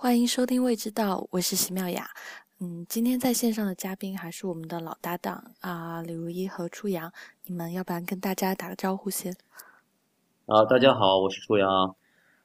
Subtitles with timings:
[0.00, 2.08] 欢迎收听《未知道》，我是席妙雅。
[2.60, 7.12] 嗯，今天在线上的嘉宾还是我们的老搭档啊，李如一和初阳。
[7.46, 9.34] 你们要不然跟大家打个招呼先？
[10.46, 11.96] 啊，大家好，我是初阳，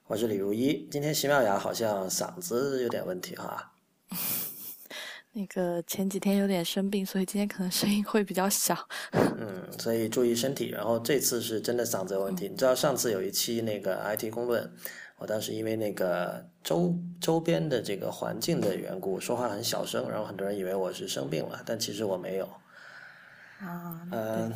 [0.08, 0.88] 我是李如一。
[0.90, 3.72] 今天席妙雅好像嗓子有点问题哈。
[5.30, 8.76] 那个前几天有点生病，所以今天可能声音会比较小。
[9.12, 10.70] 嗯，所以注意身体。
[10.70, 12.48] 然后这次是真的嗓子有问题。
[12.48, 14.72] 你知道上次有一期那个 IT 公论，
[15.16, 22.48] 我当时因为那个周周边的这个环境的缘故，说话很小声，然后很多人以为我是生病了，但其实我没有。
[23.60, 24.52] 啊，嗯，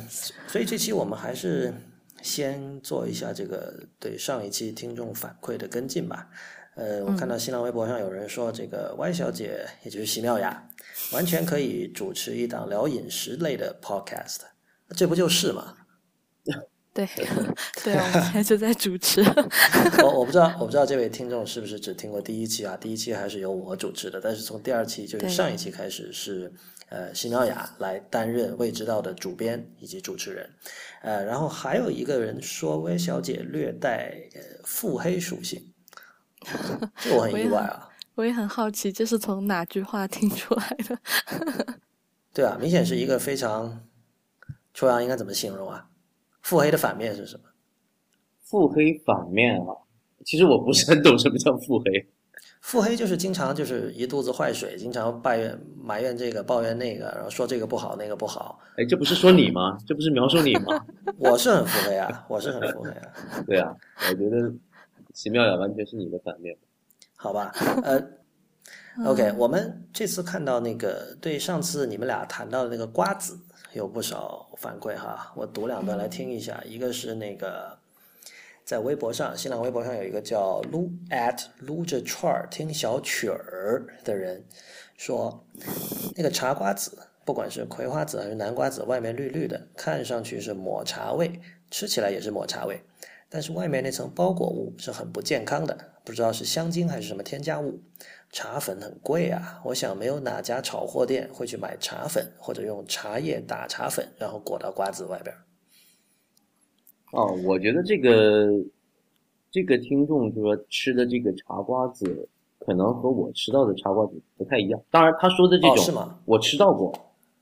[0.47, 1.73] 所以这期我们还是
[2.21, 6.29] 先做一下这个对上一期听众反馈的跟进吧。
[6.75, 10.69] 呃，我看到新浪微博上有人说，这个 Y 小姐，也就是席妙雅，
[11.11, 14.41] 完全可以主持一档聊饮食类的 podcast，
[14.95, 15.75] 这不就是吗？
[16.93, 17.07] 对，
[17.83, 19.21] 对，我们现在就在主持。
[20.01, 22.75] 我我不知道，我不知道这位听众是不是只听过第一期啊？
[22.77, 26.51] 第一期还是由我主持的，但是从第二期，就是上一期开始，是
[26.89, 30.49] 呃席妙雅来担任未知道的主编以及主持人。
[31.01, 34.15] 呃，然后还有一个人说薇小姐略带
[34.63, 35.71] 腹黑属性。
[36.97, 37.89] 这我很意外啊！
[38.15, 40.97] 我也很好奇，这是从哪句话听出来的？
[42.33, 43.85] 对啊，明显是一个非常……
[44.73, 45.85] 秋阳应该怎么形容啊？
[46.49, 47.43] 腹黑的反面是什么？
[48.41, 49.77] 腹黑反面啊，
[50.25, 52.09] 其实我不是很懂什么叫腹黑。
[52.61, 58.59] 腹黑就是经常就是一肚子坏水，经常抱怨埋怨这个抱怨那个，然后说这个不好那个不好。
[58.77, 59.77] 哎，这不是说你吗？
[59.85, 60.83] 这不是描述你吗？
[61.19, 63.13] 我是很腹黑啊，我是很腹黑啊。
[63.45, 63.75] 对啊，
[64.09, 64.51] 我觉得。
[65.13, 66.55] 奇妙呀，完全是你的反面，
[67.17, 67.51] 好吧？
[67.83, 68.01] 呃
[69.05, 73.37] ，OK，我们这次看到那个对上次你们俩谈到的那个瓜子
[73.73, 76.63] 有不少反馈哈，我读两段来听一下。
[76.65, 77.77] 一个是那个
[78.65, 84.43] 在微博上，新浪微博上有一个叫撸 at 撸着串儿听小曲儿的人
[84.97, 85.45] 说，
[86.15, 91.39] 那个茶瓜子，不管是葵花籽还是南瓜子，外面绿绿的，看上去是抹茶味，
[91.69, 92.81] 吃起来也是抹茶味。
[93.31, 97.79] 但是外面那层包裹物是很不健康的，不知道是香精还是什么添加物。
[98.31, 105.35] 茶粉很贵啊，我想没有哪家炒货店会去买茶粉，或者用茶叶打茶粉，然后裹到瓜子外边。
[107.11, 108.47] 哦，我觉得这个
[109.49, 112.29] 这个听众说吃的这个茶瓜子，
[112.59, 114.79] 可能和我吃到的茶瓜子不太一样。
[114.91, 116.19] 当然，他说的这种是吗？
[116.25, 116.93] 我吃到过，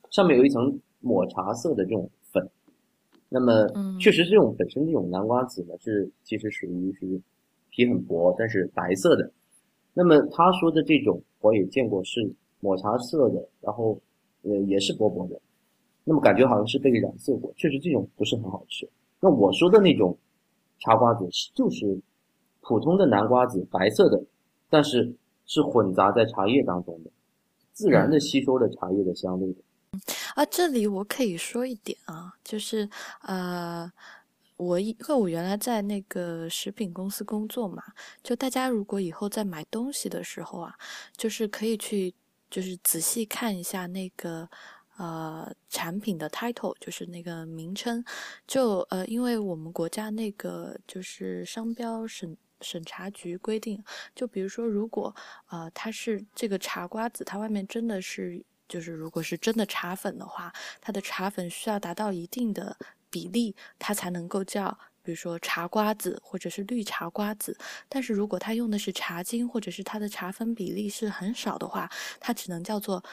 [0.09, 2.50] 上面有一层抹茶色的这种粉。
[3.28, 3.68] 那么，
[4.00, 7.22] 确实这种本身这种南瓜子呢，是其实属于是
[7.69, 9.30] 皮很薄，但是白色的。
[9.97, 14.00] 那么他说的这种我也见过，是抹茶色的，然后
[14.44, 15.41] 呃也是薄薄的。
[16.03, 18.88] 那么感觉好像是被染色过，确实这种不是很好吃。
[19.19, 20.16] 那我说的那种
[20.81, 22.00] 茶瓜子就是
[22.62, 24.24] 普通的南瓜子，白色的，
[24.69, 25.12] 但是
[25.47, 27.09] 是混杂在茶叶当中的，
[27.74, 29.62] 自然的吸收了茶叶的香味的。
[30.36, 32.88] 啊，这里我可以说一点啊，就是
[33.24, 33.91] 呃，
[34.57, 37.84] 我因为我原来在那个食品公司工作嘛，
[38.23, 40.75] 就大家如果以后在买东西的时候啊，
[41.16, 42.13] 就是可以去
[42.50, 44.50] 就是仔细看一下那个
[44.97, 48.03] 呃产品的 title，就是那个名称，
[48.47, 53.84] 就呃，因为我们国家那个就是商标审审查局规定，
[54.16, 55.16] 就比如说如果
[55.50, 58.44] 呃它是这个茶瓜子，它外面真的是。
[58.69, 60.51] 就是如果是真的茶粉的话，
[60.81, 62.78] 它的茶粉需要达到一定的
[63.09, 67.57] 比例，它才能够叫，比如说茶瓜子或者是绿茶瓜子。
[67.88, 73.03] 但是如果它用的是茶精，或者是它的茶粉比例是很少的话，它只能叫做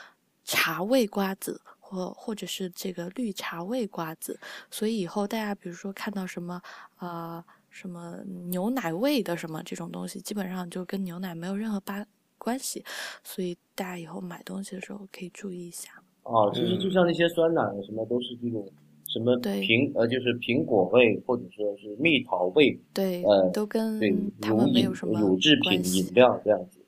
[0.44, 4.38] 茶味瓜子，或或者是这个绿茶味瓜子。
[4.70, 6.60] 所以以后大家比如说看到什么
[6.98, 8.16] 呃什么
[8.48, 12.04] 牛奶味的什么这种东西，基本上就跟牛奶没有任何八。
[12.36, 12.84] 关系，
[13.22, 15.88] 所以大家以后买东西的时候可以注意一下。
[16.24, 18.70] 哦，其实就像那些酸奶什么，都是这种
[19.14, 26.80] 什么苹呃，就是苹果味或者说是蜜桃味，对，呃，都跟对他们没有什么乳制品饮料这样子。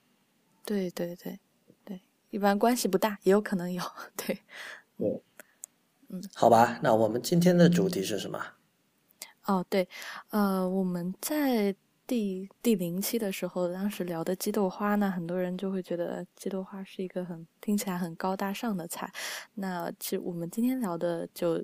[0.65, 1.39] 对对对
[1.85, 2.01] 对，
[2.31, 3.81] 一般关系不大，也有可能有。
[4.17, 4.37] 对
[4.99, 5.23] 对，
[6.09, 8.41] 嗯，好吧，那我们今天的主题是什么？
[9.45, 9.89] 哦，对，
[10.31, 11.77] 呃，我们在。
[12.09, 19.13] 第第零期的时候，当时聊的鸡豆花呢，很多人就会觉得鸡豆花是一个很听起来很高大上的菜。
[19.55, 21.61] 那其实我们今天聊的就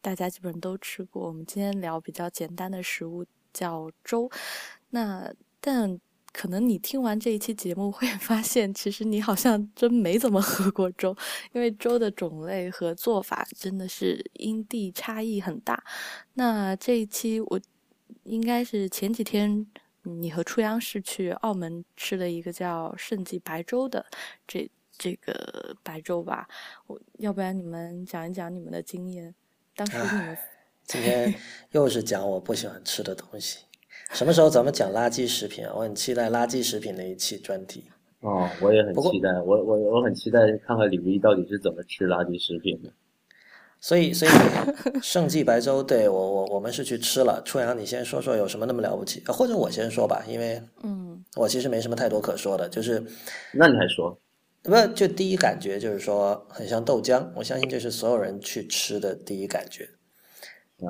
[0.00, 1.26] 大家基本上都吃过。
[1.26, 4.30] 我们今天聊比较简单的食物，叫粥。
[4.90, 5.98] 那但
[6.32, 11.16] 可能你听完这一期节目会 发现，其实你好像真没怎么喝过粥，
[11.52, 15.82] 因为粥的种类和做法真的是因地差异很大。
[16.34, 17.60] 那这一期我。
[18.24, 19.66] 应该是前几天
[20.02, 24.04] 你和初阳是去澳门吃了一个叫盛记白粥的
[24.46, 26.46] 这这个白粥吧？
[26.86, 29.34] 我要不然你们讲一讲你们的经验。
[29.78, 30.36] 当时你们
[30.84, 31.32] 今天
[31.70, 33.60] 又是讲我不喜欢吃的东西。
[34.10, 35.72] 什么时候咱们讲垃圾食品啊？
[35.72, 37.84] 我很期待垃圾食品那一期专题。
[38.18, 39.30] 哦，我也很期待。
[39.40, 42.90] 我我我很期待看看李如一到底是怎么吃垃圾食品的。
[43.78, 44.30] 所以，所以
[45.00, 47.40] 盛记白粥，对我我我们是去吃了。
[47.44, 49.22] 初阳，你先说说有什么那么了不起？
[49.28, 53.00] 或者我先说吧，因为嗯，我其实没什么太多可说的，就是，
[53.52, 54.18] 那你还说？
[54.68, 57.26] 不，就第一感觉就是说很像豆浆。
[57.34, 59.88] 我相信这是所有人去吃的第一感觉。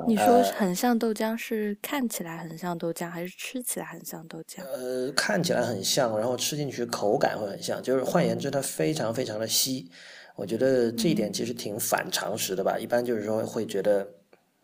[0.07, 4.61] 你说很像豆浆，是看起来很像豆浆，还是吃起来很像豆浆？
[4.63, 7.81] 呃，看起来很像，然后吃进去口感会很像。
[7.81, 9.89] 就是换言之，它非常非常的稀。
[10.35, 12.77] 我觉得这一点其实挺反常识的吧。
[12.77, 14.07] 一般就是说会觉得，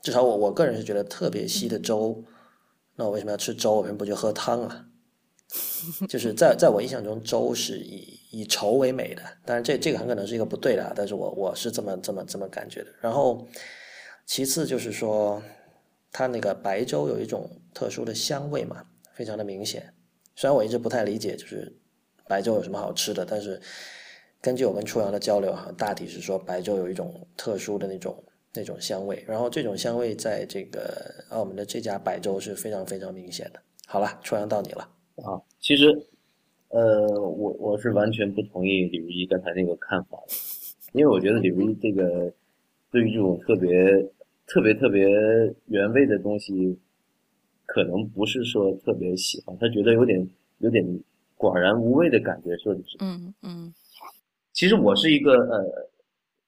[0.03, 2.23] 至少我我个人是觉得特别稀的粥，
[2.95, 3.71] 那我为什么要吃粥？
[3.71, 4.85] 我为什么不去喝汤啊？
[6.09, 9.21] 就是在在我印象中，粥是以以稠为美的。
[9.45, 12.87] 当然，这这个很可能是一个不对的，但是我我是这么这么这么感觉的。
[13.01, 13.47] 然后，
[14.25, 15.41] 其次就是说，
[16.11, 18.83] 它那个白粥有一种特殊的香味嘛，
[19.13, 19.93] 非常的明显。
[20.35, 21.75] 虽然我一直不太理解，就是
[22.27, 23.61] 白粥有什么好吃的，但是。
[24.41, 33.59] 根据我跟初阳的交流哈，大体是说白粥有一种特殊的那种那种香味，然后这种香味在这个澳门的这家白粥是非常非常明显的。
[33.87, 34.87] 好了，初阳到你了
[35.23, 35.41] 啊。
[35.59, 35.85] 其实，
[36.69, 40.33] 呃，我我是完全不同意李如一刚才那个看法的，
[40.93, 42.33] 因为我觉得李如一这个
[42.91, 44.11] 对于这种特别
[44.45, 45.07] 特别特别
[45.67, 46.77] 原味的东西，
[47.65, 50.29] 可能不是说特别喜欢，他觉得有点
[50.59, 50.85] 有点
[51.37, 52.97] 寡然无味的感觉，说的是。
[52.99, 53.73] 嗯嗯。
[54.53, 55.89] 其实我是一个呃，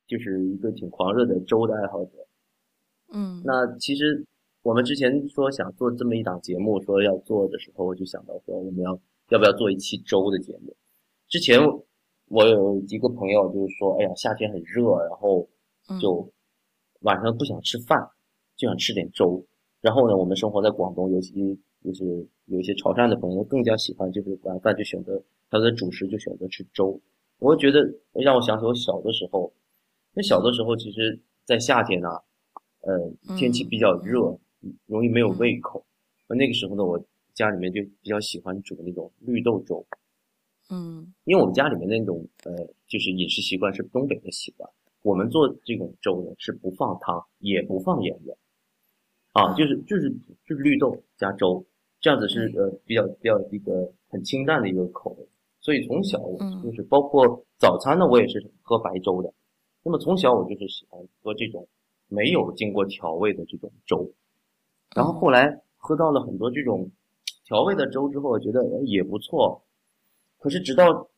[0.08, 2.12] 就是一个挺狂热的粥的爱好者。
[3.14, 4.26] 嗯，那其实
[4.68, 9.00] 我们之前说想做这么一档节目，说要做的时候，我就想到说我们要
[9.30, 10.76] 要不要做一期粥的节目。
[11.30, 11.58] 之前
[12.28, 15.48] 我有一个朋友就是说，哎呀，夏天很热，然后
[16.02, 16.30] 就
[17.00, 18.10] 晚上不想吃饭，
[18.58, 19.42] 就想吃点粥。
[19.80, 27.00] 然后呢，我们生活在广东，尤其就是有一些潮汕的朋友更加喜欢，就是晚饭就选择他的主食就选择吃粥。
[27.40, 27.80] 我觉得
[28.12, 29.54] 让我想起我小的时候，
[30.14, 32.10] 那小的时候其实，在夏天呢，
[32.82, 34.38] 呃，天气比较热，
[34.86, 35.86] 容易没有胃口。
[36.28, 37.02] 那个时候呢，我
[37.34, 39.86] 家里面就比较喜欢煮那种绿豆粥。
[40.70, 42.54] 嗯，因为我们家里面那种呃，
[42.88, 44.70] 就是饮食习惯是东北的习惯，
[45.02, 48.38] 我们做这种粥呢是不放汤也不放盐的，
[49.32, 50.10] 啊，就是就是
[50.46, 51.66] 就是绿豆加粥，
[52.02, 55.26] 这样子是呃比较比较一个很清淡的一个口味。
[55.62, 59.34] 所以从小我就是包括早餐呢，我也是喝白粥的。
[59.84, 61.66] 那么从小我就是喜欢喝这种
[62.10, 64.12] 没有经过调味的这种粥。
[64.98, 66.90] 然后后来喝到了很多这种
[67.46, 69.64] 调味的粥之后，我觉得也不错。
[70.40, 71.10] 可是直到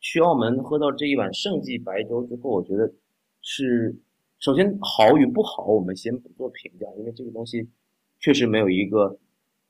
[0.00, 2.90] 去澳门喝到这一碗盛记白粥之后，我觉得
[3.42, 3.94] 是
[4.38, 7.68] 首先好与不好，我们先不做评价，因为这个东西
[8.20, 9.18] 确实没有一个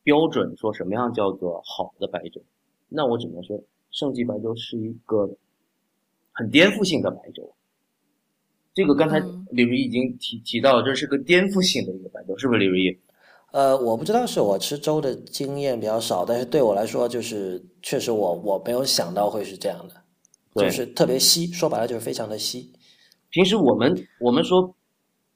[0.02, 2.40] 标准说什么样叫做好的白粥。
[2.88, 3.60] 那我只能说。
[3.96, 5.36] 盛记白粥是一个
[6.32, 7.54] 很颠覆性的白粥，
[8.74, 9.20] 这个刚才
[9.52, 12.98] 李如意已经提提到，这是个颠覆性的一个白粥，是不是李如意？
[13.54, 19.94] 呃，我不知道是我吃粥的经验比较少，但是对我来说，就是确实我我没有想到会是这样的，
[20.60, 22.72] 就是特别稀，说白了就是非常的稀。
[23.30, 24.74] 平时我们我们说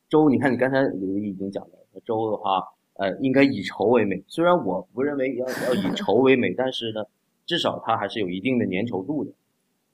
[0.09, 1.71] 粥，你看你刚才李毅已经讲了，
[2.05, 2.61] 粥的话，
[2.95, 4.21] 呃，应该以稠为美。
[4.27, 7.05] 虽然我不认为要要以 稠为美，但是呢。
[7.47, 9.33] 至少它还是有一定的粘稠度的，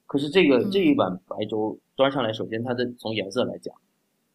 [0.07, 3.73] 可是这个这一碗白粥端上来，首先它的从颜色来讲，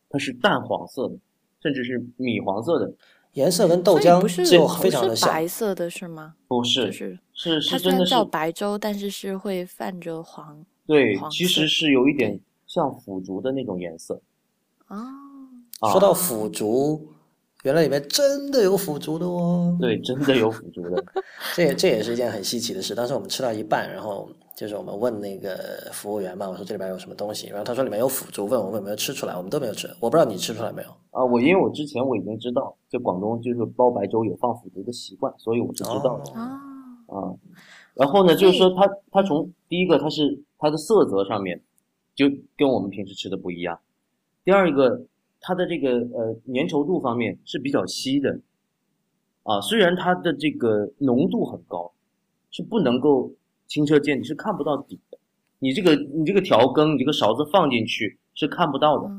[0.09, 1.17] 它是淡黄色的，
[1.61, 2.93] 甚至是米黄色的
[3.39, 5.29] 颜色，跟豆浆就非常的像。
[5.29, 6.35] 白色的是吗？
[6.47, 10.63] 不是，是是是真的叫白粥，但是是会泛着黄。
[10.85, 14.21] 对，其实是有一点像腐竹的那种颜色。
[14.89, 14.97] 哦，
[15.91, 17.13] 说到腐竹。
[17.63, 19.75] 原来里面真的有腐竹的哦！
[19.81, 21.03] 对，真的有腐竹的，
[21.53, 22.95] 这也这也是一件很稀奇的事。
[22.95, 25.55] 当时我们吃到一半，然后就是我们问那个
[25.93, 29.87] 服务员嘛，我说这里边有什么东西，然后他说里面有腐竹，问我们有没有吃出来，我们都没有吃。
[30.01, 30.89] 我不知道你吃出来没有？
[31.11, 36.59] 啊，我因为我之前我已经知道，就广东就是煲白粥有放腐竹的习惯，所以我是知道的啊。
[37.07, 37.33] 啊，
[37.93, 41.63] 然后呢，就是说它它从第一个它是它的色泽上面
[42.13, 42.25] 就
[42.57, 43.79] 跟我们平时吃的不一样，
[44.43, 45.05] 第二个。
[45.41, 48.41] 它的这个呃粘稠度方面是比较稀的，
[49.43, 51.93] 啊，虽然它的这个浓度很高，
[52.51, 53.31] 是不能够
[53.69, 55.17] 清澈见你，是看不到底的。
[55.59, 59.09] 你这个你这个调羹，你这个勺子放进去是看不到的。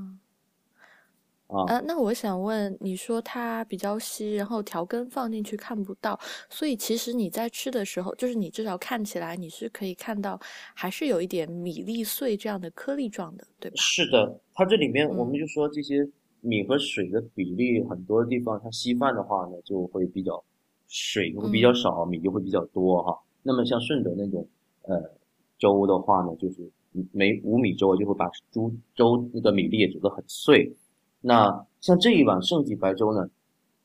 [1.46, 10.38] 啊，那我想问，你说它比较稀，然后调羹放进去看不到，所以其实你在吃的时候，就是你至少看起来你是可以看到，
[10.74, 13.74] 还是有一点米粒碎这样的颗粒状的，对吧？
[13.76, 16.08] 是的，它这里面我们就说这些
[16.40, 20.42] 米和水的比例，很多地方像稀饭的话呢，就会比较
[20.86, 23.18] 水会比较少，米就会比较多哈。
[23.42, 24.46] 那么像顺德那种
[24.82, 25.10] 呃
[25.58, 26.70] 粥的话呢，就是
[27.12, 30.74] 每五米粥就会把猪粥那个米粒也煮得很碎。
[31.20, 33.30] 那像这一碗盛记白粥呢，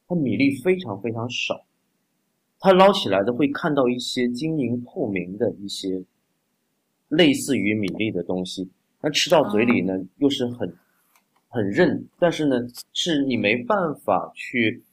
[0.08, 1.66] 它米粒非常非常少，
[2.60, 6.04] 它捞起来的会看到一些晶莹透明的一些
[7.10, 8.70] 类似于米粒的东西，
[9.02, 10.76] 那吃到嘴里呢又是很
[11.48, 12.56] 很韧，但是呢
[12.94, 14.84] 是你没办法去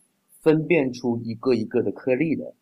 [0.40, 2.54] 分辨出一个一个的颗粒的。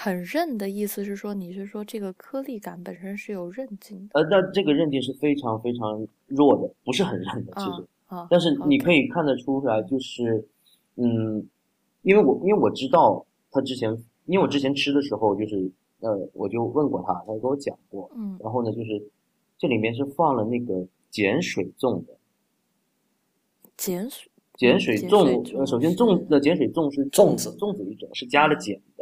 [0.00, 4.20] 很韧的意思是说，你是说这个颗粒感本身是有韧劲的？
[4.20, 7.84] 呃，那这个韧劲是非常非常弱的，不是很韧的，其实。
[8.06, 10.46] 啊但是你可以看得出来，就是，
[10.94, 11.44] 嗯，
[12.02, 13.90] 因为我因为我知道他之前，
[14.26, 19.10] 因为我之前吃的时候，就是呃，我就问过他，他跟我讲过，嗯，然后呢，就是
[19.58, 22.16] 这里面是放了那个碱水粽的，
[23.76, 28.97] 碱水碱水粽，首先粽的碱水粽是粽子粽子一种，是加了碱的。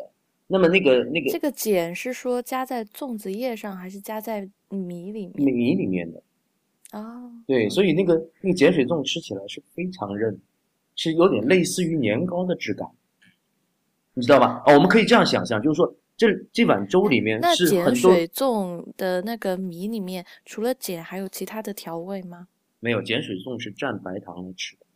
[0.48, 5.54] 那么那个那个这个碱是说加在粽子叶上，还是加在米里面？
[5.54, 6.22] 米里面的。
[6.92, 10.40] 啊，对，所以那个那个碱水粽吃起来是非常韧，
[10.94, 12.88] 是有点类似于年糕的质感，
[14.14, 14.62] 你知道吧？
[14.66, 22.46] 哦，我们可以这样想象，就是说这这碗粥里面是碱水粽的那个米里面，除了碱还有其他的调味吗？
[22.78, 24.86] 没有，碱水粽是蘸白糖来吃的。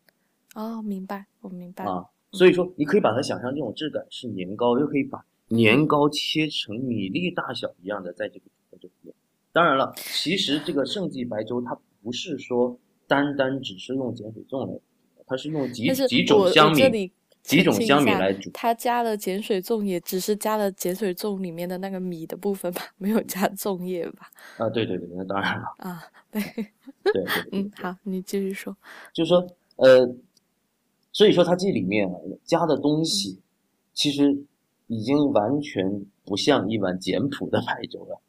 [0.54, 2.06] 哦，明白，我明白啊。
[2.32, 8.44] 所以说，你可以把它想象这种质感是年糕，又可以把年糕切成米粒大小一样的在这个
[8.80, 9.14] 粥里面。
[9.52, 12.78] 当然了，其实这个盛记白粥它不是说
[13.08, 14.80] 单单只是用碱水粽来，
[15.26, 17.10] 它是用几几种香米，
[17.42, 18.48] 几种香米来煮。
[18.54, 24.30] 它加了碱水粽，也只是加了碱水粽里面的那个米的部分吧，没有加粽叶吧？
[24.58, 25.74] 啊，对对对，那当然了。
[25.78, 28.76] 啊，对对对，嗯，好，你继续说。
[29.12, 29.44] 就是说，
[29.76, 30.08] 呃，
[31.10, 32.08] 所以说它这里面
[32.44, 33.40] 加的东西，
[33.94, 34.44] 其实
[34.90, 38.20] 已经完全不像一碗简朴的白粥了。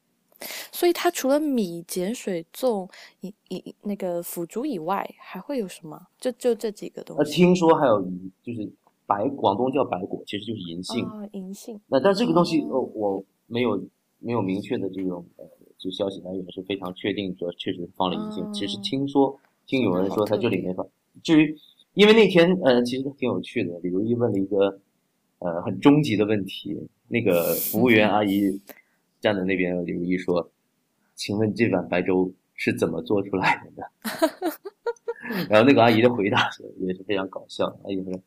[0.72, 2.89] 所以它除了米碱水粽
[3.22, 6.08] 以以那个腐竹以外，还会有什么？
[6.20, 7.22] 就就这几个东西。
[7.24, 8.72] 那听说还有银，就是
[9.08, 11.03] 白广东叫白果，其实就是银杏。
[11.06, 11.80] 啊，银杏。
[11.88, 13.84] 那但这个东西，呃，我没有
[14.20, 15.46] 没有明确的这种呃，
[15.77, 18.53] 就消息来源是非常确定说确实放了银杏。
[18.53, 20.88] 其实听说听有人说它这里面放。
[21.24, 21.56] 至于
[21.94, 24.80] 因为那天呃，其实挺有趣的，李如一问了一个
[25.41, 26.75] 呃很终极的问题，
[27.10, 28.60] 那个服务员阿姨。
[29.24, 30.51] 站在那边，刘如一说
[31.13, 33.83] ：“请问这碗白粥是怎么做出来的？”
[35.48, 37.67] 然后那个阿姨的回答也是非常搞笑。
[37.83, 38.19] 阿姨说：“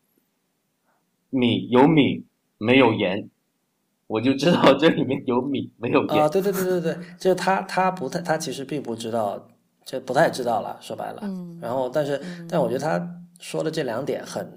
[1.30, 2.25] 米有米，
[2.59, 3.28] 没有盐，
[4.06, 9.49] 我就知道这里面有米，没有盐。”啊，对对对对对，就是他他不太，他其实并不知道，
[9.85, 10.78] 这不太知道了。
[10.80, 11.59] 说白了，嗯。
[11.61, 13.04] 然后，但是，但我觉得他
[13.40, 14.49] 说的这两点很。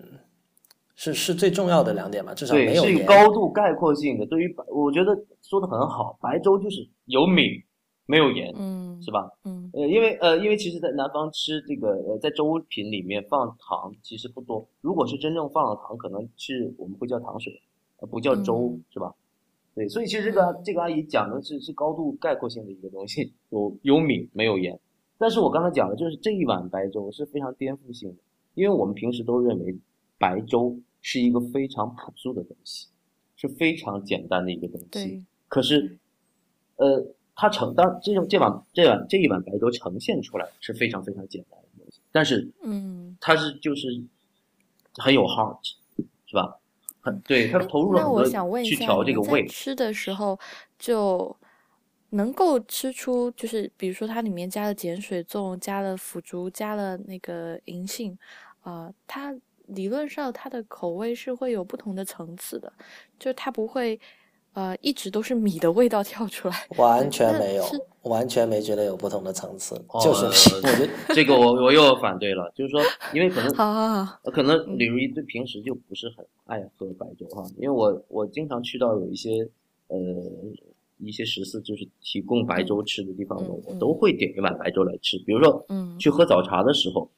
[0.97, 4.25] 是是最重要的两点吧，至少没有是高度概括性的。
[4.25, 7.43] 对于白，我觉得说的很好，白粥就是有米，
[8.07, 9.29] 没有盐，嗯，是吧？
[9.45, 14.67] 嗯，呃，因为呃，因为其实，在南方吃这个呃，在粥品里面放糖其实不多。
[14.81, 17.53] 如果是真正放了糖，可能是我们会叫糖水，
[17.99, 19.13] 呃，不叫粥，是吧？
[19.75, 24.79] 对，所以其实这个这个阿姨讲的是是高度概括性的一个东西，有有米，没有盐。
[25.19, 28.15] 但是我刚才讲的就是这一碗白粥是非常颠覆性的，
[28.55, 29.77] 因为我们平时都认为
[30.17, 30.75] 白粥。
[31.09, 32.87] 是一个非常朴素的东西，
[33.37, 35.23] 是非常简单的一个东西。
[35.47, 35.97] 可是，
[36.75, 42.01] 呃，它呈当这种这碗这碗这一碗白粥呈现出来是非常非常简单的东西。
[42.11, 43.87] 但是，嗯，它是就是
[44.95, 45.57] 很有 heart，
[46.25, 46.59] 是吧？
[46.99, 49.47] 很对，它投入了很多去调这个味。
[49.47, 50.37] 吃的时候
[50.77, 51.33] 就
[52.09, 58.19] 能够吃出，就是比如说它里面加了碱水粽，加了腐竹，加了那个银杏，
[58.59, 59.33] 啊，它。
[59.67, 62.71] 理论上，它的口味是会有不同的层次的，
[63.19, 63.99] 就是它不会，
[64.53, 66.67] 呃，一直都是米的味道跳出来。
[66.77, 67.65] 完全没有，
[68.03, 70.25] 完全没觉得有不同的层次，就是。
[70.55, 72.81] 我觉得 这个我我又反对了，就是说，
[73.13, 79.49] 因为可能，好好好，可能李如一对平时就不是很爱喝白粥哈，因为我我经常去到有一些
[79.87, 79.97] 呃
[80.99, 85.17] 一些食肆，就是提供白粥吃的地方，我我都会点一碗白粥来吃。
[85.19, 87.09] 比如说，嗯，去喝早茶的时候。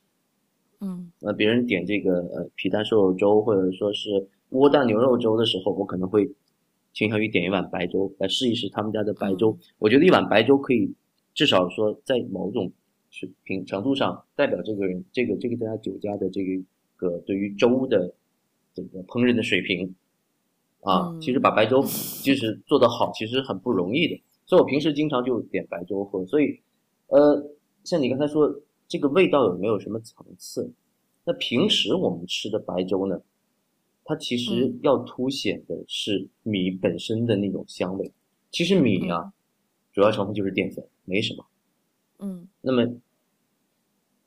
[0.81, 6.31] 嗯，那别人点这个呃皮蛋瘦肉粥或者说是窝蛋牛肉粥的时候，我可能会
[6.93, 9.57] 倾向于点一碗白粥来试一试他们家的白粥。
[9.77, 10.93] 我觉得一碗白粥可以
[11.33, 12.71] 至少说在某种
[13.09, 16.63] 水平程度上代表这个人这个这个家酒家的这个
[16.95, 18.13] 个对于粥的
[18.74, 19.93] 这个烹饪的水平
[20.81, 21.17] 啊。
[21.19, 21.83] 其实把白粥
[22.24, 24.21] 即使做得好，其实很不容易的。
[24.45, 26.25] 所以我平时经常就点白粥喝。
[26.25, 26.59] 所以，
[27.07, 27.51] 呃，
[27.83, 28.50] 像你刚才说
[28.89, 30.74] 这个味道有没有什么层次？
[31.24, 33.22] 那平时我们吃的白粥呢，
[34.03, 38.12] 它其实要凸显的是米本身的那种香味。
[38.50, 39.31] 其实米啊，
[39.93, 41.46] 主要成分就是淀粉，没什么。
[42.17, 42.48] 嗯。
[42.62, 43.00] 那么，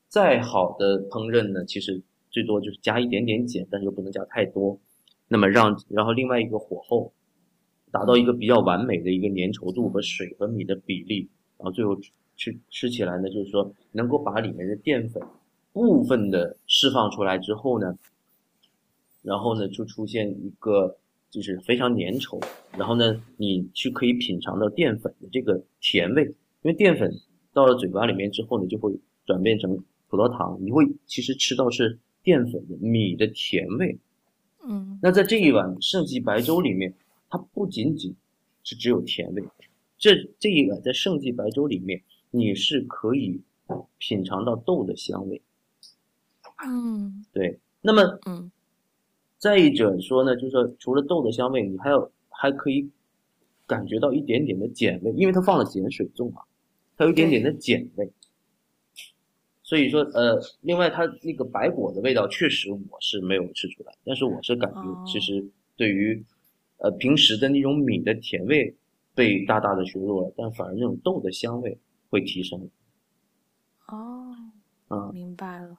[0.07, 2.01] 再好的烹饪呢，其实
[2.31, 4.79] 最多就是加一点点碱，但是又不能加太多。
[5.27, 7.13] 那么让然后另外一个火候。
[7.91, 11.29] 达到一个比较完美的一个粘稠度和水和米的比例，
[11.59, 11.95] 然后最后
[12.35, 15.21] 吃吃起来呢，就是说能够把里面的淀粉
[15.71, 17.97] 部分的释放出来之后呢，
[19.21, 20.97] 然后呢就出现一个
[21.29, 22.43] 就是非常粘稠，
[22.77, 27.11] 然后呢你去可以品尝到淀粉的这个甜味，因为淀粉
[27.53, 28.93] 到了嘴巴里面之后呢，就会
[29.25, 33.97] 转变成葡萄糖，你会其实吃到是淀粉的米的甜味，
[34.67, 36.93] 嗯，那在这一碗盛记白粥里面。
[37.35, 38.15] 它不仅仅
[38.63, 39.43] 是只有甜味，
[39.97, 41.99] 这这一碗在盛记白粥里面，
[42.33, 43.41] 你是可以
[43.97, 45.41] 品尝到豆的香味。
[46.65, 47.59] 嗯，对。
[47.81, 48.51] 那么，嗯，
[49.37, 52.89] 再一者说呢，就是说除了豆的香味，你还有还可以
[53.67, 56.41] 感觉到一点点的碱味，因为它放了碱水粽嘛，
[56.97, 58.11] 它有一点点的碱味。
[59.61, 65.45] 所以说，呃，另外它那个白果的味道，确实我是没有吃出来，但是我是感觉其实
[65.77, 66.25] 对于。
[66.77, 68.75] 呃，平时的那种米的甜味
[69.15, 71.77] 被大大的削弱了，但反而那种豆的香味
[72.13, 72.69] 会提升。
[73.87, 74.35] 哦，
[74.89, 75.77] 嗯，明白了。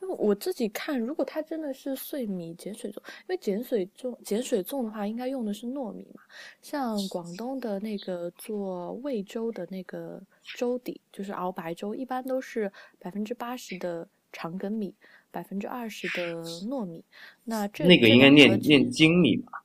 [0.00, 6.22] 因为我自己看，如果它真的是碎米碱水粽，因为碱水粽碱水粽的话，应该用的是糯米嘛。
[6.60, 14.94] 像广东的那个做味粥的那个粥底，就是熬白粥，一般都是百分之八十的长梗米，
[15.30, 17.02] 百分之二十的糯米。
[17.44, 19.64] 那这那个应该念念精米吧？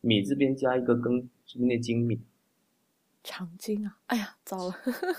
[0.00, 2.20] 米字边加一个羹，是不是念精米？
[3.28, 3.94] 长经啊！
[4.06, 4.74] 哎呀，糟了。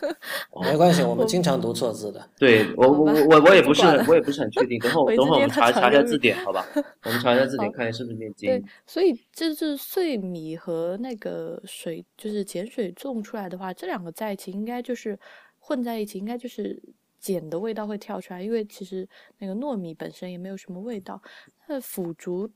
[0.64, 2.28] 没关系，我们经常读错字的。
[2.40, 4.80] 对我我我我也不是我也不是很确定。
[4.80, 6.66] 等 会等会我们查查一下字典，好吧？
[7.06, 8.50] 我们查一下字典，看一下是不是念经。
[8.50, 15.18] 对，所以这是碎米和那个水，就是碱水种出来的话，这两个在一起应该就是
[15.60, 16.82] 混在一起，应该就是
[17.22, 19.08] 碱的味道会跳出来，因为其实
[19.38, 21.22] 那个糯米本身也没有什么味道，
[21.68, 22.50] 那腐竹。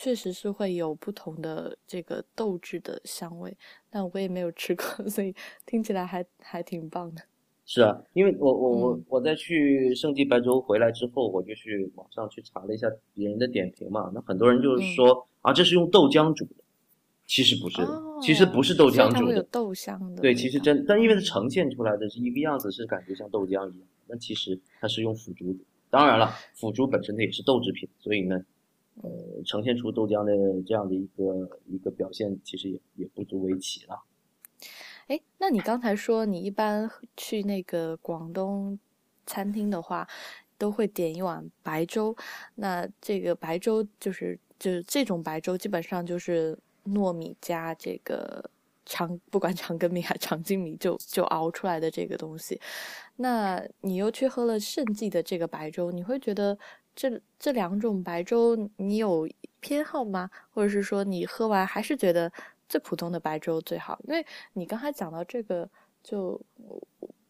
[0.00, 3.56] 确实是会有不同的这个豆制的香味，
[3.90, 5.34] 但我也没有吃过， 所以
[5.66, 7.22] 听起来还还挺棒的。
[7.64, 16.64] 是啊，因为我我我我在去圣地白粥回来之后，我就去网上去查了一下别人的点评嘛，那很多人就是说啊，这是用豆浆煮的，
[17.26, 17.82] 其实不是，
[18.22, 20.22] 其实不是豆浆煮的，有豆香的。
[20.22, 25.58] 对，其实真，但因为它呈现出来的是一个样子，是感觉像豆浆一样，那其实它是用腐竹煮。
[25.90, 28.42] 当然了，腐竹本身它也是豆制品，所以呢。
[29.02, 30.32] 呃，呈现出豆浆的
[30.66, 34.02] 这样的一个一个表现，其实也也不足为奇了。
[35.06, 38.78] 哎，那你刚才说你一般去那个广东
[39.24, 40.06] 餐厅的话，
[40.58, 42.14] 都会点一碗白粥。
[42.56, 48.50] 那这个白粥就是就是这种白粥，基本上就是糯米加这个
[48.84, 52.60] 长，不管长根米还长筋米，就就熬出来的这个东西。
[53.16, 56.58] 那你又去喝了盛记的这个白粥，你会觉得？
[56.98, 59.28] 这这两种白粥，你有
[59.60, 60.28] 偏好吗？
[60.50, 62.32] 或者是说，你喝完还是觉得
[62.68, 63.96] 最普通的白粥最好？
[64.08, 65.70] 因为你刚才讲到这个，
[66.02, 66.40] 就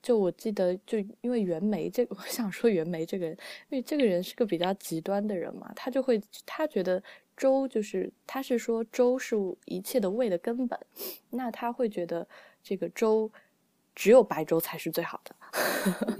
[0.00, 3.37] 就我记得，就因为袁枚这个， 我想说袁枚这个人，
[3.68, 7.02] 因为这个人是个比较极端的人嘛，他就会他觉得
[7.37, 10.81] 粥就是他是说粥是一切的味的根本，
[11.28, 12.26] 那他会觉得
[12.62, 13.31] 这个粥。
[13.98, 15.34] 只有白粥才是最好的。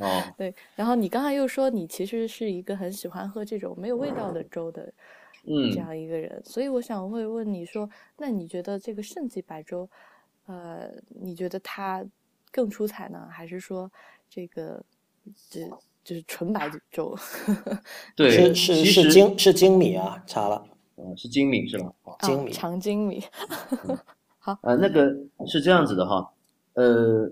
[0.00, 0.52] 哦， 对。
[0.74, 4.92] 然后你刚才又说你其实是一个很喜欢喝这种没有味道的粥的，
[5.44, 6.42] 嗯，这样一个人。
[6.44, 9.88] 所以我想会问你说，那你觉得这个盛记白粥，
[10.46, 12.04] 呃，你觉得它
[12.50, 13.88] 更出彩呢，还是说
[14.28, 14.82] 这个
[15.48, 15.60] 这
[16.02, 17.16] 就是纯白粥？
[18.16, 21.92] 对，是是是精是精米啊，查了，嗯，是精米是吧？
[22.22, 23.22] 精米长精米。
[24.40, 25.14] 好，呃，那个
[25.46, 26.28] 是这样子的哈，
[26.74, 27.30] 呃。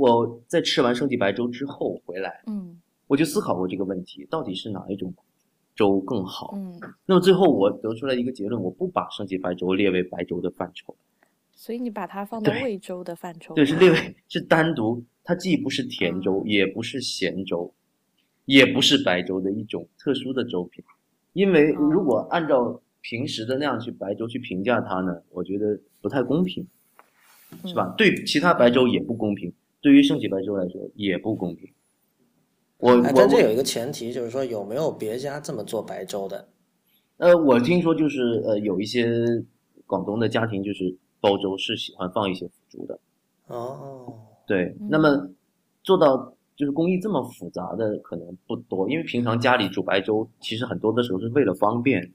[0.00, 5.12] 我在吃完圣记白粥之后回来，嗯，我就思考过这个问题，到底是哪一种
[5.76, 6.54] 粥更好？
[6.56, 10.96] 嗯，那么最后我得出来一个结论，我不把圣记白粥列为白粥的范畴，
[11.54, 17.70] 所以你把它放 到味粥的范畴，对，是列为是单独，它既不是甜粥，也不是咸粥，
[18.46, 20.82] 也不是白粥的一种特殊的粥品，
[21.34, 26.66] 因为如果按照平时的那样去白粥去评价它呢，我觉得不太公平，
[27.66, 27.94] 是吧？
[27.98, 29.52] 对其他白粥也不公平。
[29.80, 31.70] 对于圣洁白粥来说也不公平，
[32.78, 36.48] 我但这有一个前提，就是说有没有别家这么做白粥的？
[37.18, 39.06] 呃，我听说就是呃，有一些
[39.86, 42.98] 广东的家庭就是煲粥是喜欢放一些腐竹的。
[43.48, 45.30] 哦，对，那么
[45.82, 52.12] 做到就是工艺这么复杂的可能不多，因为平常家里煮白粥，其实很多的时候是为了方便。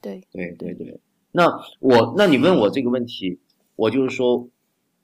[0.00, 1.00] 对对对对，
[1.30, 3.38] 那我那你问我这个问题，
[3.76, 4.48] 我就是说，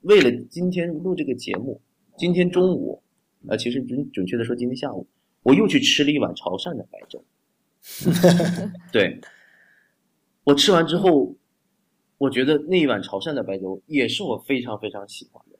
[0.01, 1.81] 为了今天录这个节目，
[2.17, 3.01] 今天中午，
[3.47, 5.07] 呃，其实准准确的说，今天下午
[5.43, 7.23] 我又去吃了一碗潮汕的白粥。
[8.91, 9.19] 对，
[10.43, 11.35] 我吃完之后，
[12.17, 15.57] 我觉得那一碗潮汕的白粥也是我非常非常喜欢的。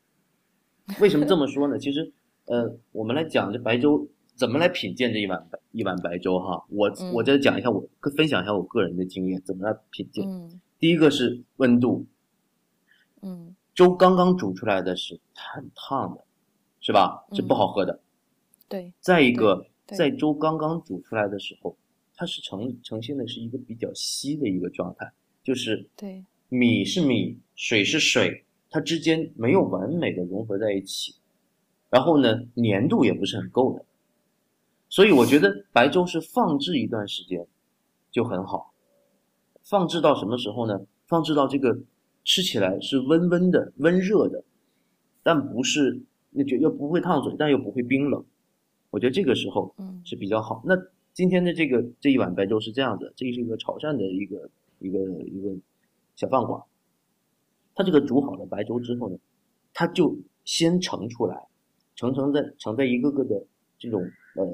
[0.99, 1.78] 为什么这么说呢？
[1.80, 2.12] 其实，
[2.45, 6.65] 呃，我们来讲这白粥怎么来品鉴这一碗白一碗白粥哈。
[6.69, 10.25] 我我再讲一下我分享一下我个人的经验，怎么来品鉴。
[10.78, 12.06] 第一个是温度，
[13.21, 16.26] 嗯，粥刚刚煮出来的是很烫的，
[16.82, 17.26] 是吧？
[17.32, 17.98] 是不好喝的。
[18.68, 18.92] 对。
[19.00, 21.78] 再一个，在粥刚刚煮出来的时候。
[22.13, 25.10] 它是呈呈现的是一个比较稀的一个状态，
[25.42, 31.15] 就是对米是米，水是水，它之间没有完美的融合在一起，
[31.89, 33.86] 然后呢，粘度也不是很够的，
[34.89, 37.48] 所以我觉得白粥是放置一段时间
[38.12, 38.74] 就很好，
[39.63, 40.82] 放置到什么时候呢？
[41.08, 41.80] 放置到这个
[42.30, 44.44] 吃起来是温温的、温热的，
[45.24, 48.24] 但不是那就又不会烫嘴，但又不会冰冷，
[48.92, 50.62] 我觉得这个时候是比较好。
[50.63, 50.76] 那
[51.12, 55.60] 今天的这个这一碗白粥是这样的，这是一个潮汕的一个一个一个
[56.15, 56.62] 小饭馆，
[57.74, 59.18] 它这个煮好了白粥之后呢，
[59.74, 60.15] 它就
[60.46, 61.36] 先盛出来，
[61.96, 63.44] 盛盛在盛在一个个的
[63.80, 64.46] 这种呃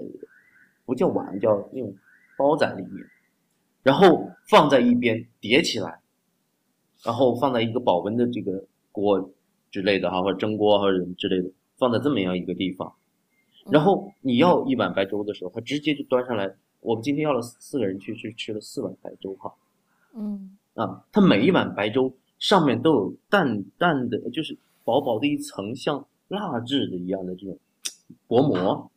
[0.86, 1.94] 不叫碗叫那种
[2.38, 3.06] 包仔里面，
[3.84, 6.00] 然后放在一边叠起来，
[7.04, 9.32] 然后放在一个保温的这个锅
[9.72, 12.94] 之类的哈，或者蒸锅或者之类的，放在这么样一个地方。
[13.70, 16.56] 然后你要一碗白粥的时候，他直接就端上来。
[16.82, 19.52] 我们今天要了四个人去去吃了四碗白粥哈。
[20.16, 27.58] 嗯啊，它每一碗白粥上面都有淡淡的，就是薄薄的一层像蜡质的一样的这种
[28.28, 28.92] 薄膜。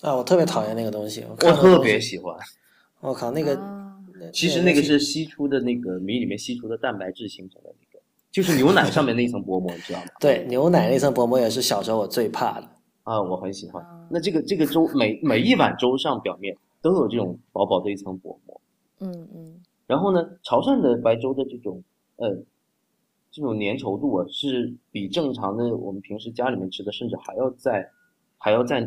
[0.00, 1.24] 啊，我特别讨厌那个东西。
[1.28, 2.36] 我特别喜欢。
[3.00, 3.54] 我靠，那个
[4.30, 10.06] 其实那个是吸出的那个米里面吸出的蛋白质形成的那个，就是牛奶上面那一层薄膜，你知道吗？
[10.20, 12.68] 对，牛奶那层薄膜也是小时候我最怕的。
[13.04, 13.84] 啊，我很喜欢。
[14.10, 18.60] 那这个这个粥每每一碗粥上表面都有这种薄薄的一层薄膜。
[19.00, 19.60] 嗯嗯。
[19.86, 21.82] 然后呢，潮汕的白粥的这种
[22.16, 22.28] 呃
[23.30, 27.90] 这种粘稠度啊，是比正常的我们平时家里面吃的甚至还要再
[28.38, 28.80] 还要再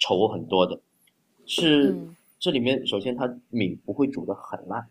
[0.00, 0.80] 稠很多的。
[1.44, 1.94] 是
[2.38, 4.88] 这里面首先它米不会煮的很烂。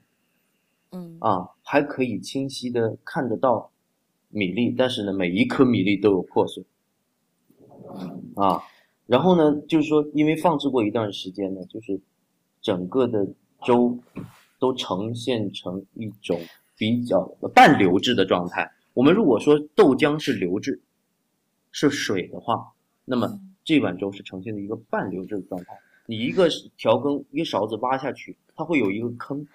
[0.91, 1.17] 嗯。
[1.19, 3.71] 啊，还可以清晰的看得到
[4.29, 6.65] 米粒，但是呢，每一颗米粒都有破损。
[8.35, 8.61] 啊，
[9.05, 11.99] 然后呢，就是说，因为放置过一段时间呢，就是
[12.61, 13.25] 整个的
[13.63, 13.97] 粥
[14.59, 16.39] 都呈现成一种
[16.75, 18.69] 比较半流质的状态。
[18.93, 20.81] 我们如果说豆浆是流质，
[21.71, 22.73] 是水的话，
[23.05, 25.79] 那么这碗粥是呈现的一个半流质的状态。
[26.07, 29.45] 你一个调羹，一个勺子挖下去，它会有一个坑。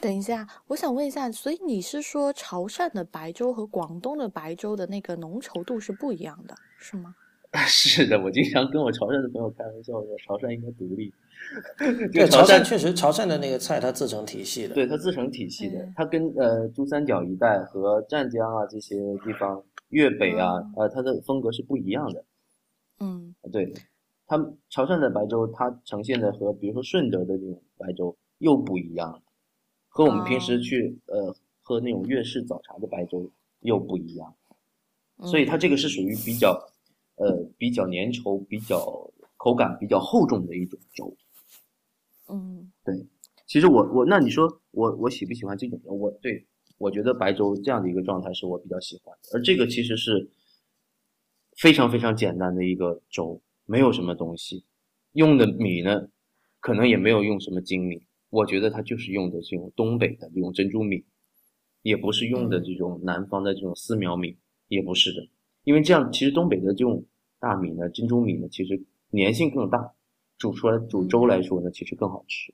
[0.00, 7.14] 等一下，我想问一下，所以你是说潮汕的白粥和广东的白粥的那个浓稠度是不一样的，是吗？
[7.68, 11.12] 是的，我经常跟我潮汕的朋友开玩笑说，潮汕应该独立。
[12.12, 14.74] 对，潮汕确实，潮汕的那个菜它自成体系的。
[14.74, 22.24] 对，它自成体系的，它跟呃珠三角一带和湛江啊这些地方、粤北啊，呃，它的风格是不一样的。
[22.98, 23.72] 嗯，对，
[24.36, 29.22] 它潮汕的白粥，它呈现的和比如说顺德的这种白粥又不一样，
[29.88, 34.34] 和我们平时去呃喝那种粤式早茶的白粥又不一样，
[35.22, 36.58] 所以它这个是属于比较。
[37.16, 41.16] 呃，比较粘稠、比较口感比较厚重的一种粥。
[42.26, 43.06] 嗯，对。
[43.46, 45.80] 其实我我那你说我我喜不喜欢这种？
[45.84, 46.44] 我对
[46.76, 49.38] 我觉得白粥这样的一个状态是我比较喜欢的。
[49.38, 50.28] 而这个其实是
[51.56, 54.64] 非常非常简单的一个粥，没有什么东西，
[55.12, 56.08] 用的米呢，
[56.60, 58.02] 可能也没有用什么精米。
[58.30, 61.04] 我觉得它就是用的这种东北的这种珍珠米，
[61.82, 64.36] 也不是用的这种南方的这种丝苗米，
[64.68, 65.28] 也不是的。
[65.62, 67.04] 因为这样，其实东北的这种
[67.38, 69.94] 大米呢，珍珠米呢，其实粘性更大，
[70.36, 72.52] 煮出来煮粥来说呢，其实更好吃。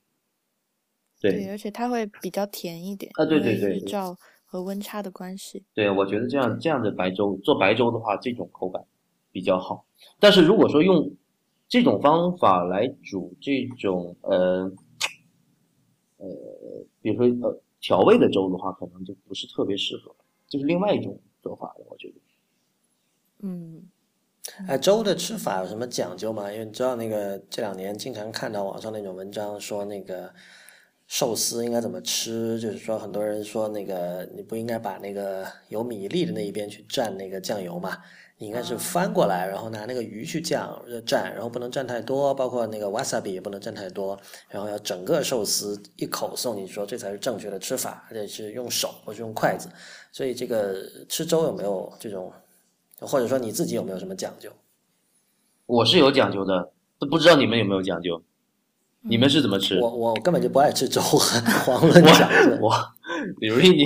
[1.20, 5.64] 对，而且它会比较甜一点啊，对对对，日照和温差的关系。
[5.74, 8.84] 对，我觉得这样这样的白粥做白粥的话，这种口感
[9.32, 9.86] 比较好。
[10.18, 11.16] 但是如果说用
[11.68, 14.70] 这种方法来煮这种呃
[16.16, 16.26] 呃，
[17.00, 20.14] 比如说呃调味的粥的话，可能就不是特别适合，
[20.48, 22.14] 就是另外一种做法了，我觉得。
[23.42, 23.88] 嗯，
[24.66, 26.52] 哎，粥的吃法有什么讲究吗？
[26.52, 30.30] 因为你知道那个这两年经常看到网上那种文章说那个
[31.06, 37.96] 寿司应该怎么吃，就是说很多人说那个你不应该把那个有米粒的那一边去蘸那个酱油嘛。
[38.40, 49.68] 你应该是翻过来，然后拿那个鱼去酱蘸，然后不能蘸太多，包括那个 wasabi 也不能蘸太多，然后要整个寿司一口送你，说这才是正确的吃法，而且是用手或是用筷子。
[50.10, 50.74] 所以这个
[51.06, 52.32] 吃粥有没有这种，
[53.00, 54.50] 或者说你自己有没有什么讲究？
[55.66, 58.22] 我是有讲究的，都不知道你们有没有讲究？
[59.02, 59.78] 你们是怎么吃？
[59.78, 62.56] 我我根本就不爱吃粥，遑论讲究。
[62.62, 62.72] 我，
[63.38, 63.84] 比如你，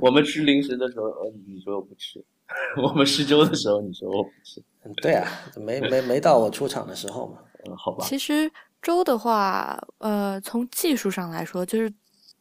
[0.00, 2.24] 我们吃零食的时候，呃，你说我不吃。
[2.82, 4.62] 我们试粥的时候，你说我不吃，
[5.02, 8.04] 对啊，没没没到我出场的时候嘛，嗯，好吧。
[8.04, 8.50] 其实
[8.82, 11.92] 粥的话，呃，从技术上来说，就是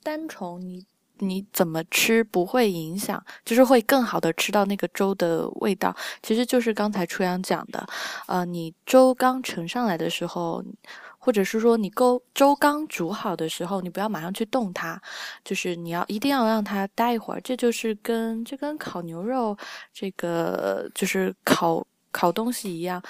[0.02, 0.86] 单从你
[1.20, 5.96] 你怎么吃不会影响，就是会更好的吃到那个粥的味道。
[6.22, 7.86] 其实就是刚才初阳讲的，
[8.28, 10.64] 呃，你粥刚盛上来的时候。
[11.24, 15.02] 或者是说，你勾粥刚煮好的时候，你不要马上去动它，
[15.42, 17.40] 就是你要一定要让它待一会儿。
[17.40, 19.58] 这就是跟这跟烤牛肉，
[19.94, 23.02] 这个就是烤烤东西一样，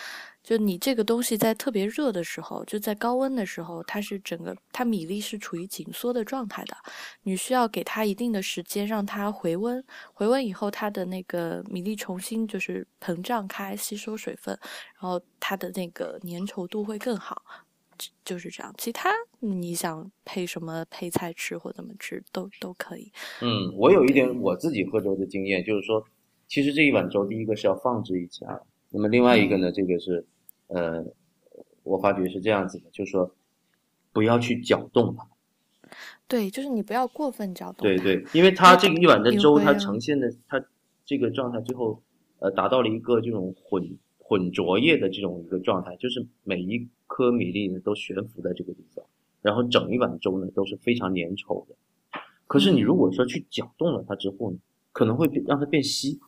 [0.43, 6.77] 就你这个东西在特别热的时候，就在高温的时候，它是整个它米粒是处于紧缩的状态的，
[7.23, 14.55] 你需要给它一定的时间让它回温，回温以后它的那个米粒重新就是膨胀开，吸收水分，
[15.01, 17.41] 然后它的那个粘稠度会更好。
[18.23, 23.11] 就是这样，其他你想配什么配菜吃或怎么吃都都可以。
[23.41, 26.03] 嗯，我有一点我自己喝粥的经验，就是说，
[26.47, 30.25] 其实这一碗粥，第一个是要放置一下，那么另外一个呢，这个是，
[30.67, 31.03] 呃，
[31.83, 33.35] 我发觉是这样子的，就是说，
[34.11, 35.27] 不要去搅动它。
[36.27, 37.87] 对，就是你不要过分搅动。
[37.87, 40.63] 对对，因为它这个一碗的粥，它呈现的它
[41.05, 42.01] 这个状态，最后
[42.39, 43.97] 呃达到了一个这种混。
[44.25, 49.05] 混浊液的这种一个状态，就是每一颗米粒呢都悬浮在这个地方，
[49.41, 51.75] 然后整一碗粥呢都是非常粘稠的。
[52.47, 54.57] 可是你如果说去搅动了它之后呢，
[54.93, 56.19] 可能会让它变稀，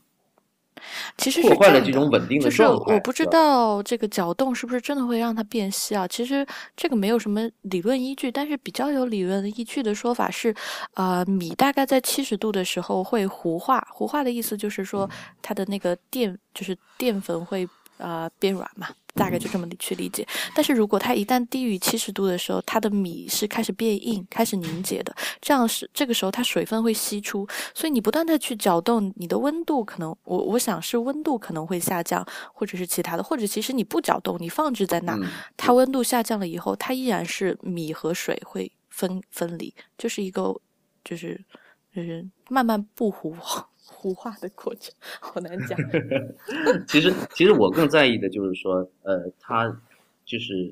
[1.18, 2.94] 其实破坏了这种稳定的状态。
[2.94, 6.06] 我不知道这个搅动是不是真的会让它变稀啊？
[6.08, 10.54] 其实这个没有什么理论依据，但是比较有理论依据的说法是，
[10.96, 15.10] 呃，米大概在七十度的时候会糊化，糊化的意思就是说
[15.42, 17.68] 它的那个淀，就是淀粉会。
[17.98, 20.28] 呃，变软嘛，大概就这么去理解。
[20.54, 35.18] 但是如果它一旦低于七十度的时候，它的米是开始变硬、开始凝结的，这样是这个时候它水分会析出，所以你不断的去搅动，你的温度可能，我我想是温度可能会下降，或者是其他的，或者其实你不搅动，你放置在那，
[35.56, 40.54] 它温度下降了以后，它依然是米和水会分分离，就是一个
[41.06, 41.40] 就是
[41.96, 43.36] 就是慢慢不糊。
[44.06, 45.76] 糊化的过程好难讲。
[46.88, 49.66] 其实，其实我更在意的就是说，呃，它
[50.24, 50.72] 就是，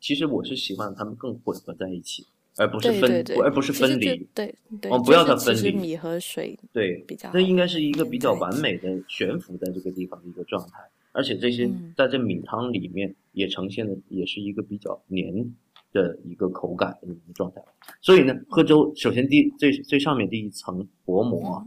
[0.00, 2.26] 其实我是喜欢它们更混合在一起，
[2.56, 4.26] 而不是分，而不是分离。
[4.34, 5.70] 对对，哦，不要它分离。
[5.70, 10.80] 米和水对比较，那应该是一个比较完美的悬浮在这个地方的一个状态，
[11.12, 15.54] 而且这些在这米汤里面也呈现的也是一个比较黏
[15.92, 17.62] 的一个口感的一个状态。
[18.00, 21.64] 所以呢，喝粥首先第最最上面第一层薄膜。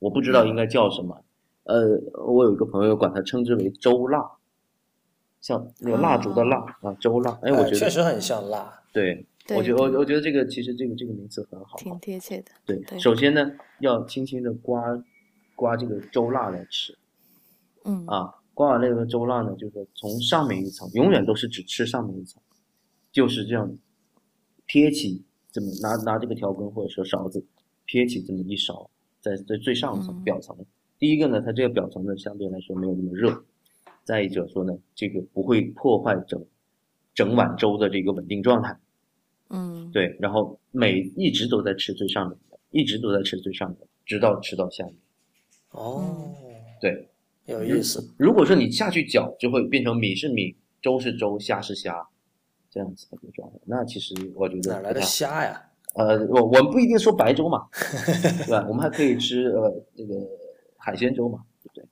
[0.00, 1.24] 我不知道应该叫什么，
[1.62, 4.28] 呃，我有一个朋友管它称之为周蜡，
[5.40, 7.38] 像那个蜡烛的蜡啊，周蜡。
[7.42, 8.82] 哎，我觉得确实很像蜡。
[8.92, 9.24] 对，
[9.56, 12.50] 我觉我我觉得这个其实这个这个名词很好，挺贴切的。
[12.66, 14.82] 对，首先呢，要轻轻的刮
[15.54, 16.98] 刮这个周蜡来吃。
[17.84, 18.04] 嗯。
[18.06, 22.42] 啊，刮完那个周蜡呢，就是从上面一层，永远都是只吃上面一层，
[23.12, 23.70] 就是这样
[24.66, 27.46] 撇起，这么拿拿这个调羹或者说勺子
[27.84, 28.89] 撇起这么一勺。
[29.20, 30.56] 在在最上层表层，
[30.98, 33.44] 第一个呢，它这个表层呢相对来说没有那么热，
[34.04, 36.44] 再一者说呢，这个不会破坏整
[37.14, 38.78] 整碗粥的这个稳定状态。
[39.50, 44.94] 嗯，对，然后每一直都在吃最上面的，一直都在吃最上面，直到吃到下面。
[45.70, 46.32] 哦，
[46.80, 47.08] 对，
[47.46, 48.12] 有意思。
[48.16, 52.06] 如果说你下去搅，就会变成米是米，粥是粥，虾是虾，
[52.70, 53.58] 这样子的一个状态。
[53.64, 55.69] 那其实我觉得哪来的虾呀？
[55.94, 57.66] 呃，我我们不一定说白粥嘛，
[58.46, 58.64] 对吧？
[58.68, 60.14] 我们还可以吃呃这个
[60.76, 61.84] 海鲜粥嘛，对不对？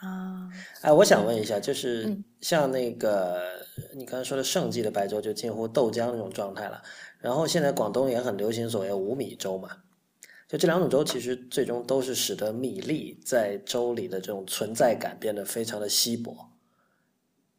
[0.00, 0.48] 啊，
[0.80, 3.42] 哎，我想问一下，就是像那个
[3.94, 6.80] 你刚才说的盛记的白粥，就近乎豆浆那种状态了。
[7.18, 9.68] 然后现在广东也很流行所谓五米粥嘛，
[10.48, 16.34] 就这两种粥其实最终都是使得米粒在粥里的这种存在感变得非常的稀薄，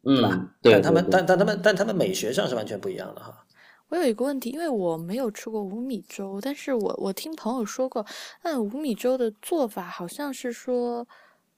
[0.02, 0.54] 对吧？
[0.62, 3.45] 但他们但但他们但他们美学上是完全不一样的哈。
[3.88, 8.04] 我有一个问题，因为我没有吃过五米粥，但是我我听朋友说过，
[8.42, 11.06] 按五米粥的做法好像是说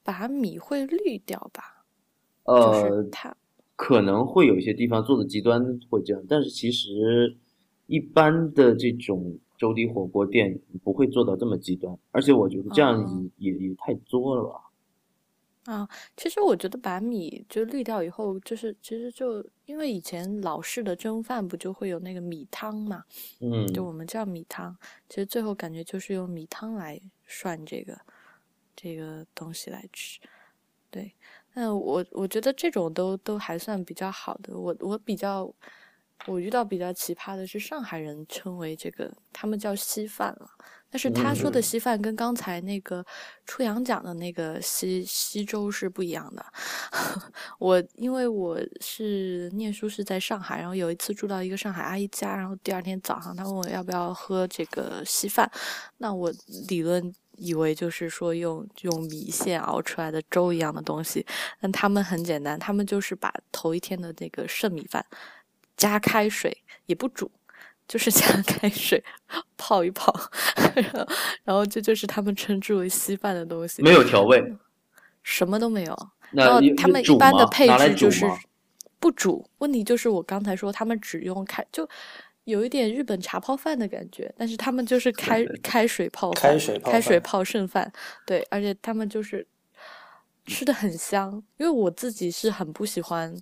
[0.03, 1.85] 把米会滤掉吧？
[2.43, 3.35] 呃，它
[3.75, 7.35] 可能会有一些地方做的极端会这样，但是其实
[7.87, 14.68] 一般的这种粥底火锅店不会做到这么极端，而且我觉得这样也也也太作了吧。
[15.65, 23.03] 啊，其实我觉得把米就滤掉以后，就是其实就因为以前老式的蒸饭不就会有那个米汤嘛，
[23.39, 24.75] 嗯，就我们叫米汤，
[25.07, 27.99] 其实最后感觉就是用米汤来涮这个
[28.75, 30.19] 这个东西来吃，
[30.89, 31.13] 对，
[31.53, 35.53] 那我我觉得这种都都还算比较好的，我我比较
[36.25, 40.49] 我遇到比较奇葩的是上海人称为这个，他们叫稀饭了。
[40.91, 43.05] 但是他说的稀饭跟刚才那个
[43.45, 46.45] 初阳讲的那个稀稀粥是不一样的。
[47.59, 55.49] 我因为我是念书是在上海，然后有一次住到一个上海阿姨家，然后第二天早上她问我要不要喝这个稀饭，
[55.97, 56.33] 那我
[56.67, 61.25] 理论以为就是说用用米线熬出来的粥一样的东西，
[61.61, 65.05] 但他们很简单，他们就是把头一天的那个剩米饭
[65.77, 67.31] 加开水，也不煮。
[67.89, 69.03] 就是 加开水
[69.57, 70.13] 泡一泡，
[71.43, 73.81] 然后这就是他们称之为稀饭的东西。
[73.81, 74.39] 没有调味，
[75.23, 76.09] 什么都没有。
[76.31, 78.23] 然后他们一般的配置就是
[78.99, 79.43] 不煮。
[79.57, 81.89] 问题就是我刚才说，他们只用开，就
[82.43, 84.31] 有一点日本茶泡饭的感觉。
[84.37, 87.91] 但是他们就是开开水泡开水泡开水泡剩饭。
[88.23, 89.47] 对，而且他们就是
[90.45, 91.41] 吃的很香。
[91.57, 93.35] 因为我自己是很不喜欢。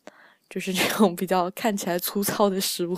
[0.49, 2.95] 就是这种比较看起来粗糙的食物，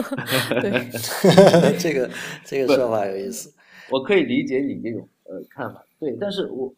[0.60, 0.90] 对，
[1.78, 2.10] 这个
[2.44, 3.52] 这个说法有意思。
[3.90, 6.74] 我可以理解你这种呃看法，对，但是我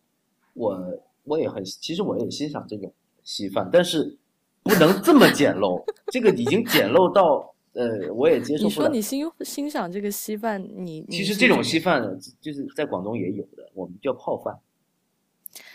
[0.54, 4.18] 我我也很，其实我也欣赏这种稀饭，但是
[4.62, 8.68] 不能这么简陋，这个已经简陋到呃，我也接受不了。
[8.68, 12.02] 你说你欣欣赏这个稀饭，你其实这种稀饭
[12.40, 14.58] 就是在广东也有的，我们叫泡饭。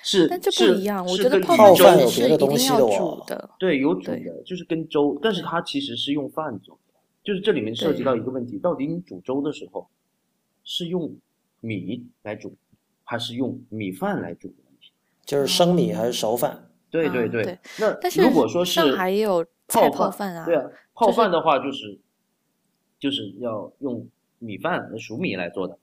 [0.03, 1.03] 是，但这不一样。
[1.05, 2.69] 我觉得泡饭有别的东西
[3.25, 3.49] 的。
[3.57, 6.93] 对，有煮的，就是跟粥，但是它其实是用饭做的。
[7.23, 9.87] 就是这里面涉及到一个问题：到底你煮粥的时候
[10.65, 11.15] 是用
[11.61, 12.53] 米来煮，
[13.05, 14.91] 还是用米饭来煮的问题？
[15.25, 16.69] 就是生米还是熟饭？
[16.91, 17.57] 对对对。
[17.79, 20.45] 那如果说上海也有泡饭啊。
[20.45, 21.97] 对啊，泡饭的话就是
[22.99, 24.05] 就是要用
[24.39, 25.79] 米饭、熟米来做的。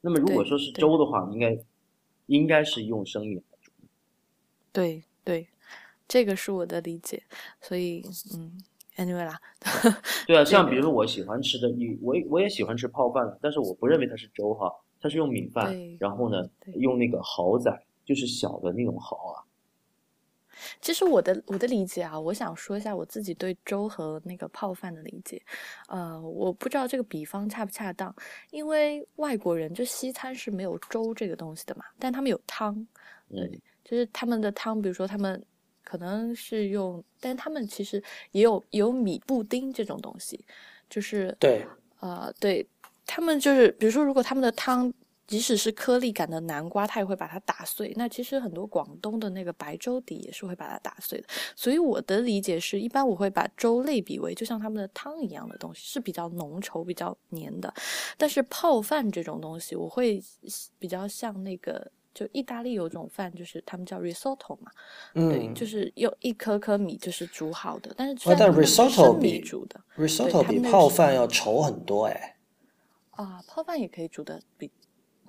[0.00, 1.58] 那么如果说是粥的话，应该。
[2.28, 3.42] 应该是用生米。
[4.72, 5.48] 对对，
[6.06, 7.22] 这个是我的理解。
[7.60, 8.02] 所以，
[8.34, 8.58] 嗯
[8.96, 9.40] ，anyway 啦。
[10.26, 17.70] 对啊， 像比如说我喜欢吃的，你我我也喜欢吃泡饭但是我不认为它是粥哈，它是用米饭，然后呢，用那个蚝仔，
[18.04, 19.44] 就是小的那种蚝啊。
[20.80, 25.40] 其实我的我的理解啊，我想说一下我自己对粥和那个泡饭的理解。
[25.86, 28.12] 呃，我不知道这个比方恰不恰当，
[28.50, 32.84] 因为外国人就西餐是没有粥这个东西的嘛，但他们有汤，
[33.30, 35.40] 对，就是他们的汤，比如说他们
[35.82, 40.44] 可能是用，但他们其实也有有米布丁这种东西，
[40.90, 41.64] 就是对，
[42.00, 42.66] 呃，对
[43.06, 44.92] 他们就是比如说如果他们的汤。
[45.28, 47.92] 即使是颗粒感的南瓜，它也会把它打碎。
[47.96, 51.26] 那其实很多广东的那个白粥底也是会把它打碎的。
[51.54, 57.70] 所以我的理解是，一般我会把粥类比为就像他们的汤一样的东西，是比较浓稠、比较黏的。
[58.16, 60.18] 但是泡饭这种东西，我会
[60.78, 64.70] 比较像那个，就意大利有种饭，就是他们叫 risotto 嘛，
[65.14, 67.94] 对，就是用一颗颗米就是煮好的。
[67.96, 72.36] 但是但 risotto 比煮的 risotto 比泡饭要稠很多哎。
[73.10, 74.70] 啊，泡饭也可以煮的比。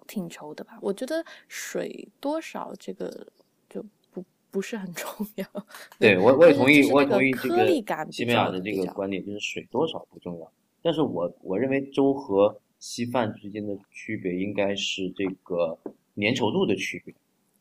[0.07, 0.79] 挺稠的吧？
[0.81, 3.27] 我觉得水多少这个
[3.69, 5.45] 就不不是很重要。
[5.99, 7.67] 对我我也同意，我也同意这个
[8.11, 10.51] 西班牙的这个观点，就是水多少不重要。
[10.81, 15.77] 但是我我认为粥和稀饭之间的区别应该是这个
[16.19, 17.13] 粘稠度的区别。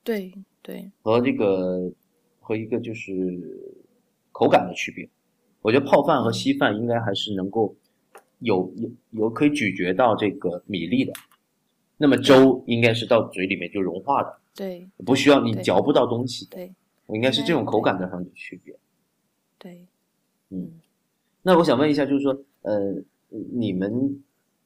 [0.02, 1.92] 对对，和这个
[2.40, 3.12] 和一个就是
[4.32, 5.08] 口感的区别。
[5.62, 7.74] 我觉得泡饭和稀饭应该还是能够
[8.38, 11.12] 有有有可以咀嚼到这个米粒的。
[12.00, 16.72] 那么粥应该是到嘴里面就融化的，对，不需要你嚼不到东西，对，
[17.06, 18.72] 我应该是这种口感的上的区别，
[19.58, 19.84] 对，
[20.50, 20.70] 嗯，
[21.42, 24.22] 那我想问一下，就是说，呃，你们，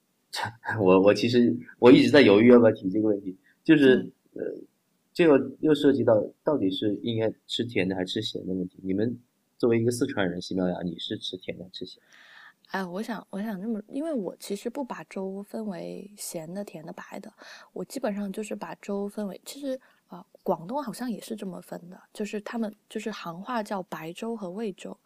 [0.79, 3.35] 我我其实我一直在犹豫要不要提这个问题，
[3.65, 4.43] 就是呃，
[5.13, 8.79] 这个又涉及到到底是应该吃甜的还是吃咸的问题。
[8.83, 9.19] 你们
[9.59, 12.03] 作为一个四川人，西班牙，你是吃甜的吃咸？
[12.69, 17.31] 哎，我想，我想这么，因为我其实不把粥分为咸的、甜的、白的，
[17.75, 24.97] 我基本上就是把粥分为，其实啊，广东好像也是这么分的，就是他们就是行话叫白粥和味粥，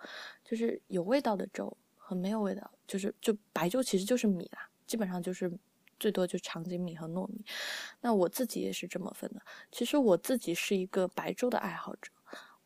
[0.44, 5.50] 就是有味道的粥和没有味道，就是就白粥其实就是米啦，基本上就是
[5.99, 7.44] 最多就长颈米和糯米。
[8.01, 9.40] 那我自己也是这么分的，
[9.70, 12.11] 其实我自己是一个白粥的爱好者。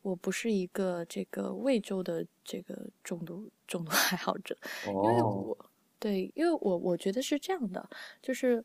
[0.03, 4.57] 我不是一个这个味粥的这个重度重度爱好者，
[4.87, 5.57] 因为我
[5.99, 7.87] 对，因为我我觉得是这样的，
[8.23, 8.65] 就是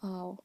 [0.00, 0.36] 呃，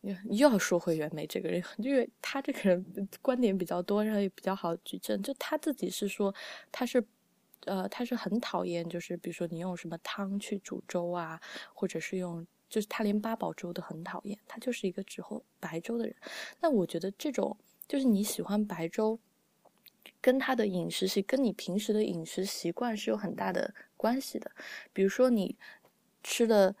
[0.00, 6.34] 又要说回袁枚这个人，因为他这个人观点比较多，然后也比较好举证，就他自己是说
[6.70, 7.04] 他是。
[7.64, 11.40] 呃，他是很讨厌，就是比如说你用什么汤去煮粥啊，
[11.72, 16.16] 或者是用，就是他连八宝粥都很讨厌，他就是一个只喝白粥的人。
[16.58, 17.54] 那我觉得这种
[17.86, 19.18] 就是你喜欢白粥，
[20.22, 24.50] 跟他的饮食习，跟你平时的饮食习惯是有很大的关系的。
[24.90, 25.58] 比如说你
[26.22, 26.74] 吃了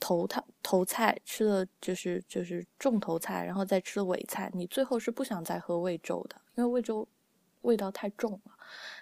[0.00, 7.06] 头汤头菜，吃了就是就是重头菜，然后再吃了尾菜，你最后是不想再喝味粥的，因为味粥
[7.60, 8.56] 味道太重了。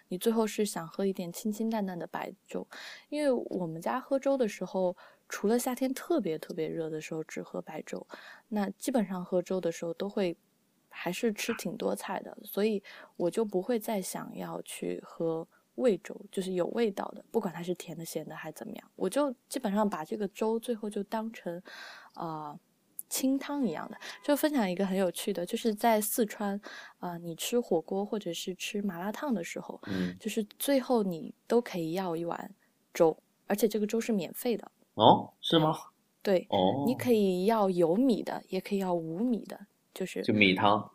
[0.09, 2.67] 你最后是想喝一点清清淡淡的白粥，
[3.09, 4.95] 因为我们家喝粥的时候，
[5.35, 8.07] 除了夏天特别特别热的时候只喝白粥，
[8.47, 10.37] 那基本上喝粥的时候都会
[10.89, 12.81] 还是吃挺多菜的，所以
[13.17, 21.61] 我就不会再想要去喝味粥，就是有味道的，不管它是甜的、咸的还是怎么样，我就基本上把这个粥最后就当成，
[22.13, 22.57] 啊。
[23.09, 26.61] 清汤一样的，就分享一个很有趣的，就是在四川，
[26.99, 32.53] 啊，你吃火锅或者是吃麻辣烫的时候，嗯，就是最后你都可以要一碗
[32.93, 33.17] 粥，
[33.47, 34.71] 而且这个粥是免费的。
[34.95, 35.75] 哦，是吗？
[36.23, 39.59] 对，哦，你可以要有米的，也可以要无米的，
[39.93, 40.91] 就是就米汤。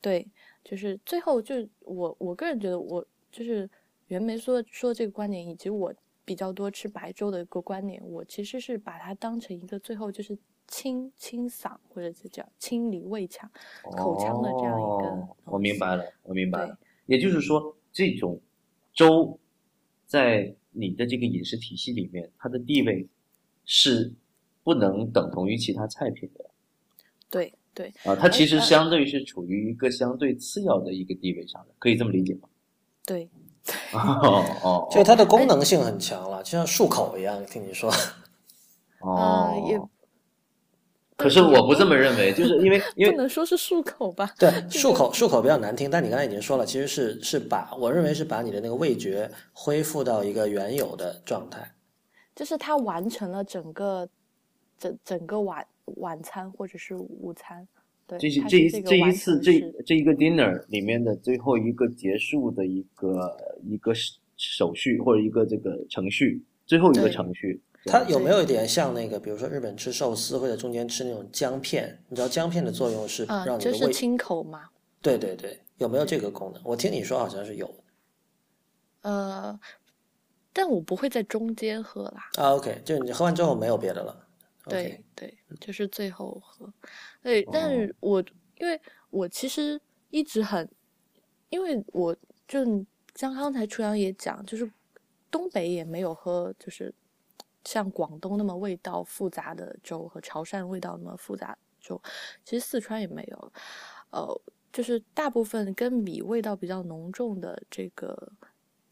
[0.00, 0.26] 对，
[0.62, 3.68] 就是最后就我我个人觉得，我就是
[4.08, 5.92] 袁枚说说这个观点，以及我
[6.24, 10.38] 比较多吃白粥的一个观点，我其实是把它当成一个最后就是。
[10.66, 13.48] 清清嗓或者就叫清理胃腔、
[13.82, 16.76] 口腔的这样一个，我明白了，我明白了。
[17.04, 18.40] 也就是说，这种
[18.94, 19.38] 粥
[20.06, 23.06] 在你的这个饮食体系里面，它的地位
[23.64, 24.12] 是
[24.62, 26.44] 不能等同于其他菜品的。
[27.30, 32.48] 对对啊，它其实相对是处于一个相对次要的一个地位上的，可以这么理解吗？
[33.04, 33.28] 对，
[33.92, 37.44] 哦哦，就它的功能性很强了，就像漱口一样。
[37.46, 37.92] 听你说，
[39.00, 39.80] 哦，也。
[41.16, 44.32] 可是我不这么认为，就是因为 因为不能说是漱口吧？
[44.36, 51.72] 对，漱口漱口比较难听，但你刚才已经说了，其实是是把我认为是把你的那个味觉恢复到一个原有的状态，
[52.34, 54.08] 就是他完成了整个
[54.78, 55.66] 整整个晚
[55.96, 57.66] 晚餐或者是午餐。
[58.06, 63.92] 对，这是这一这一次这这一个 dinner 里面的最后一个结束的一个一个
[64.36, 67.62] 手续或者一个这个程序，最后一个程序。
[67.86, 71.98] 它有没有一点像那个，比如说日本吃寿司或者中间吃那种姜片？
[72.08, 74.70] 你知道姜片的作用是让你的胃清口吗？
[75.02, 76.62] 对对对，有没有这个功能？
[76.64, 77.74] 我听你说好像是有的。
[79.02, 79.60] 呃，
[80.54, 82.30] 但我不会在中间喝啦。
[82.36, 84.26] 啊，OK，就你喝完之后没有别的了。
[84.64, 86.72] 对对，就是最后喝。
[87.22, 88.24] 对，但是我
[88.56, 88.80] 因为
[89.10, 89.78] 我其实
[90.08, 90.66] 一直很，
[91.50, 92.16] 因为我
[92.48, 92.64] 就
[93.14, 94.72] 像刚才初阳也讲，就是
[95.30, 96.94] 东北也没有喝，就是。
[97.66, 101.98] 像广东那么味道复杂的粥和潮汕味道那么复杂粥，
[102.44, 103.52] 其实四川也没有。
[104.10, 104.40] 呃，
[104.70, 108.30] 就是大部分跟米味道比较浓重的这个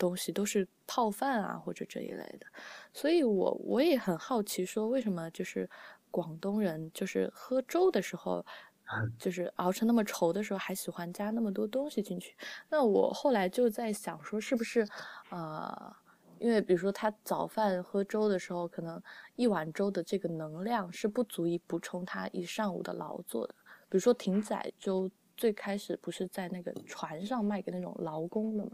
[0.07, 2.46] 东西都是泡饭啊或者这一类的。
[2.92, 5.68] 所以我我也很好奇，说为什么就是
[6.11, 8.44] 广东人就是喝粥的时候，
[9.18, 12.34] 就是熬成那么稠的时候还喜欢加那么多东西进去？
[12.68, 14.86] 那我后来就在想说，是不是
[15.30, 15.96] 呃？
[16.38, 19.00] 因为比如说他早饭喝粥的时候，可能
[19.36, 23.55] 一碗粥的这个能量是不足以补充他一上午的劳作的。
[23.88, 28.72] 比如说艇仔粥最开始不是在那个船上卖给那种劳工的嘛？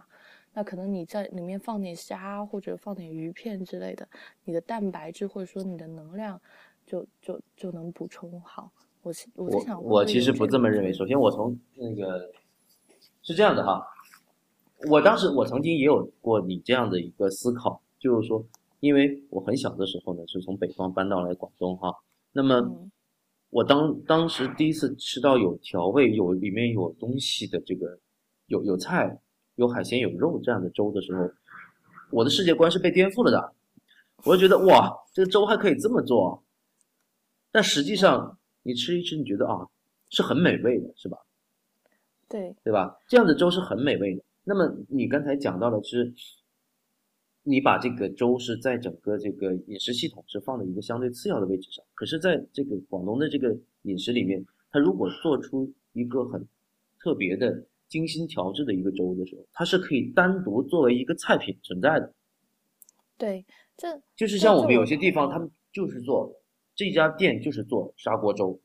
[0.59, 4.09] 那可能你在里面放点虾或者放点鱼片之类的，
[4.43, 6.41] 你的蛋白质或者说你的能量
[6.85, 8.69] 就就就能补充好。
[9.03, 10.93] 我我想我其实不这么认为。
[10.93, 12.29] 首先我从那个
[13.23, 13.87] 是这样的哈。
[14.89, 18.45] 我当时我曾经也有过你这样的一个思考，就是说，
[18.81, 21.95] 因为我很小的时候呢是从北方搬到来广东哈，
[22.33, 22.91] 那么
[23.51, 27.97] 我当当时第一次吃到有调味、有里面有东西的这个
[28.47, 29.21] 有有菜、
[29.59, 31.29] 有海鲜、有肉这样的粥的时候，
[32.11, 33.53] 我的世界观是被颠覆了的，
[34.25, 36.45] 我就觉得哇，这个粥还可以这么做，
[37.51, 39.67] 但实际上你吃一吃，你觉得啊
[40.11, 41.19] 是很美味的，是吧？
[42.29, 42.97] 对，对吧？
[43.09, 44.23] 这样的粥是很美味的。
[44.45, 46.15] 那么你刚才讲到了是，
[47.43, 51.85] 你把这个粥是在整个这个饮食系统是放在一个相对次要的位置上。
[51.95, 56.47] 可是，在这个广东的这个饮食里面，它如果做出一个很
[57.01, 62.12] 特别的、精心调制的一个粥的时候，它是可以单独作为一个菜品存在的。
[63.16, 63.45] 对，
[63.76, 66.32] 这就是像我们有些地方，他们就是做
[66.74, 68.61] 这家店就是做砂锅粥，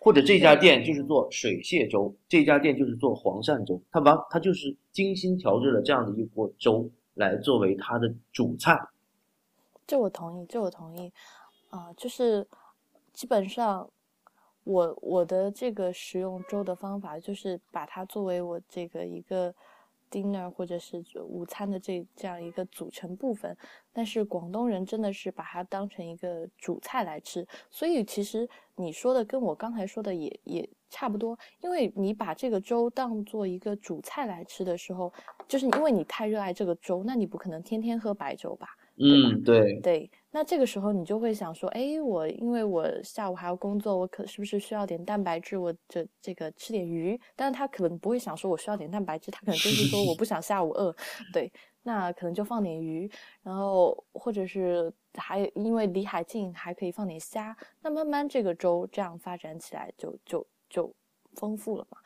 [0.00, 8.76] 或者这家店就是做水蟹粥，这家店就是做黄鳝粥，他把他就是精心调制了这样的一锅粥来作为他的主菜。
[9.86, 11.12] 这我同意，这我同意，
[11.68, 12.44] 啊，就是
[13.12, 13.88] 基本上
[14.64, 19.54] 我我的这个食用粥的方法就是把它作为我这个一个。
[20.10, 23.56] dinner 或者是午餐的这这样一个组成部分，
[23.92, 35.12] 但是广东人真的是把它当成一个主菜来吃，所以其实你说的跟我刚才说的也也差不多，因为你把这个粥当做一个主菜来吃的时候，
[35.48, 38.68] 就是因为你太热爱这个粥，那你不可能天天喝白粥吧？
[38.96, 45.56] 嗯，对对，那这个时候你就会想说，哎，我因为我下午还要工作，我可是不是需要点蛋白质？
[45.56, 50.92] 我这这个吃点鱼，但是他可能不会想说我需要点蛋白质，他可能就是说我不想下午饿，
[51.32, 51.52] 对，
[51.84, 53.08] 那可能就放点鱼，
[53.44, 60.92] 然后或者是还因为离海近，还可以放点虾，那慢慢这个粥这样发展起来就就就
[61.34, 61.98] 丰富了嘛，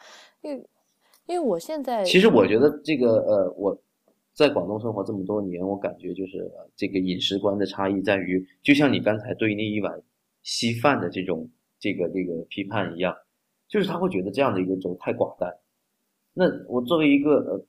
[0.43, 0.67] 因为
[1.25, 3.75] 因为我现在其实我觉得这个呃我。
[4.39, 10.01] 在广东生活这么多年，我感觉就是这个饮食观的差异在于，就像你刚才对那一碗
[10.43, 13.13] 稀饭的这种这个这个批判一样，
[13.67, 15.53] 就是他会觉得这样的一个粥太寡淡。
[16.35, 17.67] 那我作为一个呃，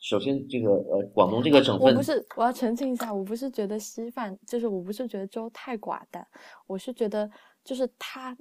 [0.00, 6.26] 首先这个呃广东这个省份，我不是我要澄清一下，我不是觉得稀饭就是我不是觉得粥太寡淡，
[6.66, 7.30] 我是觉得
[7.62, 8.36] 就是它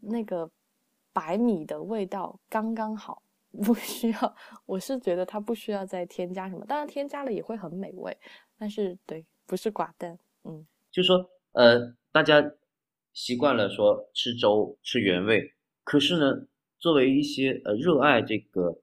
[0.00, 0.50] 那个
[1.12, 3.22] 白米的味道刚刚好。
[3.62, 4.36] 不需要，
[4.66, 8.16] 我是觉得它不需要再添加什么，当然添加了也会很美味，
[8.58, 12.42] 但是对，不是寡淡，嗯，就说呃，大家
[13.12, 16.46] 习惯了说吃粥吃原味，可是呢，
[16.78, 18.80] 作为一些呃热爱这个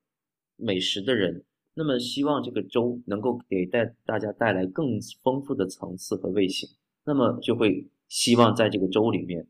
[0.55, 1.43] 美食的人，
[1.73, 6.69] 那么希望这个粥能够给带大家带来更丰富的层次和味型，
[7.03, 9.45] 那么就会希望在这个粥里面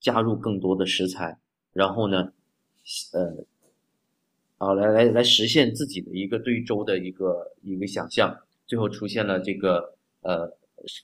[0.00, 1.38] 加入更多的食材，
[1.72, 2.32] 然后呢，
[3.12, 3.44] 呃。
[4.62, 8.32] 啊，来来来，实现自己的一个对粥的一个一个想象，
[8.64, 10.48] 最后出现了这个呃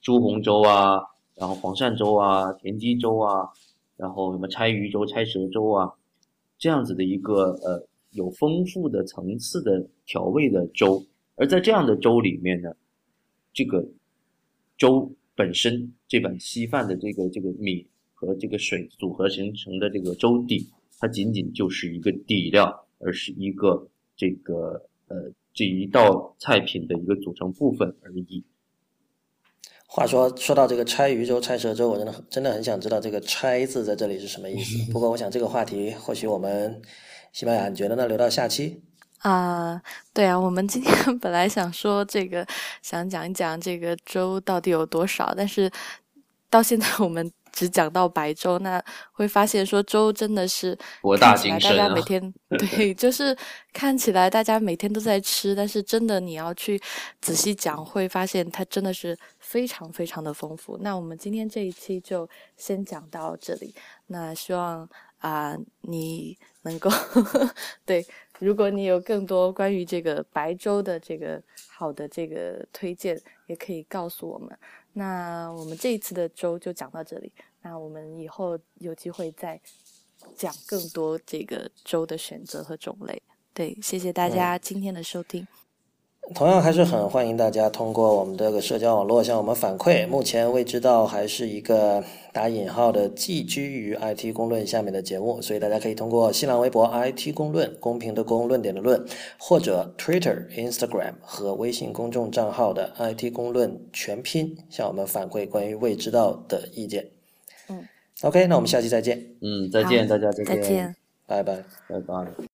[0.00, 1.00] 朱红粥啊，
[1.34, 3.48] 然后黄鳝粥啊，田鸡粥啊，
[3.96, 5.92] 然后什么拆鱼粥、拆蛇粥啊，
[6.56, 11.04] 这样子的一个呃有丰富的层次的调味的粥，
[11.34, 12.70] 而在这样的粥里面呢，
[13.52, 13.84] 这个
[14.76, 17.84] 粥本身这碗稀饭的这个这个米
[18.14, 22.84] 和这个水组合形成的这个粥底，它仅仅就是一个底料。
[22.98, 28.44] 而是一个这个呃这一道菜品的一个组成部分而已。
[29.86, 34.92] 话说说到这个拆鱼粥、拆蛇粥，我真的真的很想知道这个“拆”字在这里是什么意思。
[34.92, 36.82] 不过我想这个话题或许我们
[37.32, 38.06] 西班牙你觉得呢？
[38.06, 38.82] 留到下期
[39.20, 39.82] 啊？
[40.12, 42.46] 对啊，我们今天 本来想说这个，
[42.82, 45.70] 想讲一讲这个粥到底有多少，但是
[46.50, 47.32] 到现在我们。
[47.58, 48.80] 只讲到白粥，那
[49.10, 51.76] 会发现说粥真的是博大精深啊！
[51.76, 53.36] 大家每天 对，就是
[53.72, 56.80] 看起来大家每天都在吃，但是真的你要去
[57.20, 60.78] 仔细讲，会发现它真的是非常非常的丰富。
[60.80, 63.74] 那我们今天这一期就先讲到这里。
[64.06, 64.88] 那希望
[65.18, 66.88] 啊你能够
[67.84, 68.06] 对，
[68.38, 74.56] 如果你有更多关于这个白粥的这个好的这个推荐，也可以告诉我们。
[74.92, 77.32] 那我们这一次的周就讲到这里。
[77.60, 79.60] 那我们以后有机会再
[80.36, 83.20] 讲更多这个粥的选择和种类。
[83.52, 85.44] 对，谢谢大家今天的收听。
[86.34, 90.06] 同样还是很欢迎大家通过我们这个社交网络向我们反馈。
[90.06, 99.04] 目前未知道还是一个打引号的寄居于 IT 公论下面的节目，所以大家可以通过新浪微博 IT 公论公平的公论点的论，
[99.38, 107.08] 或者 Twitter、Instagram 和微信公众账号的 IT 公论全拼向我们反馈关于未知道的意见。
[107.68, 107.82] 嗯
[108.22, 109.18] ，OK，那我们下期再见。
[109.40, 110.94] 嗯，再见，大家再见，
[111.26, 112.47] 拜拜，拜拜。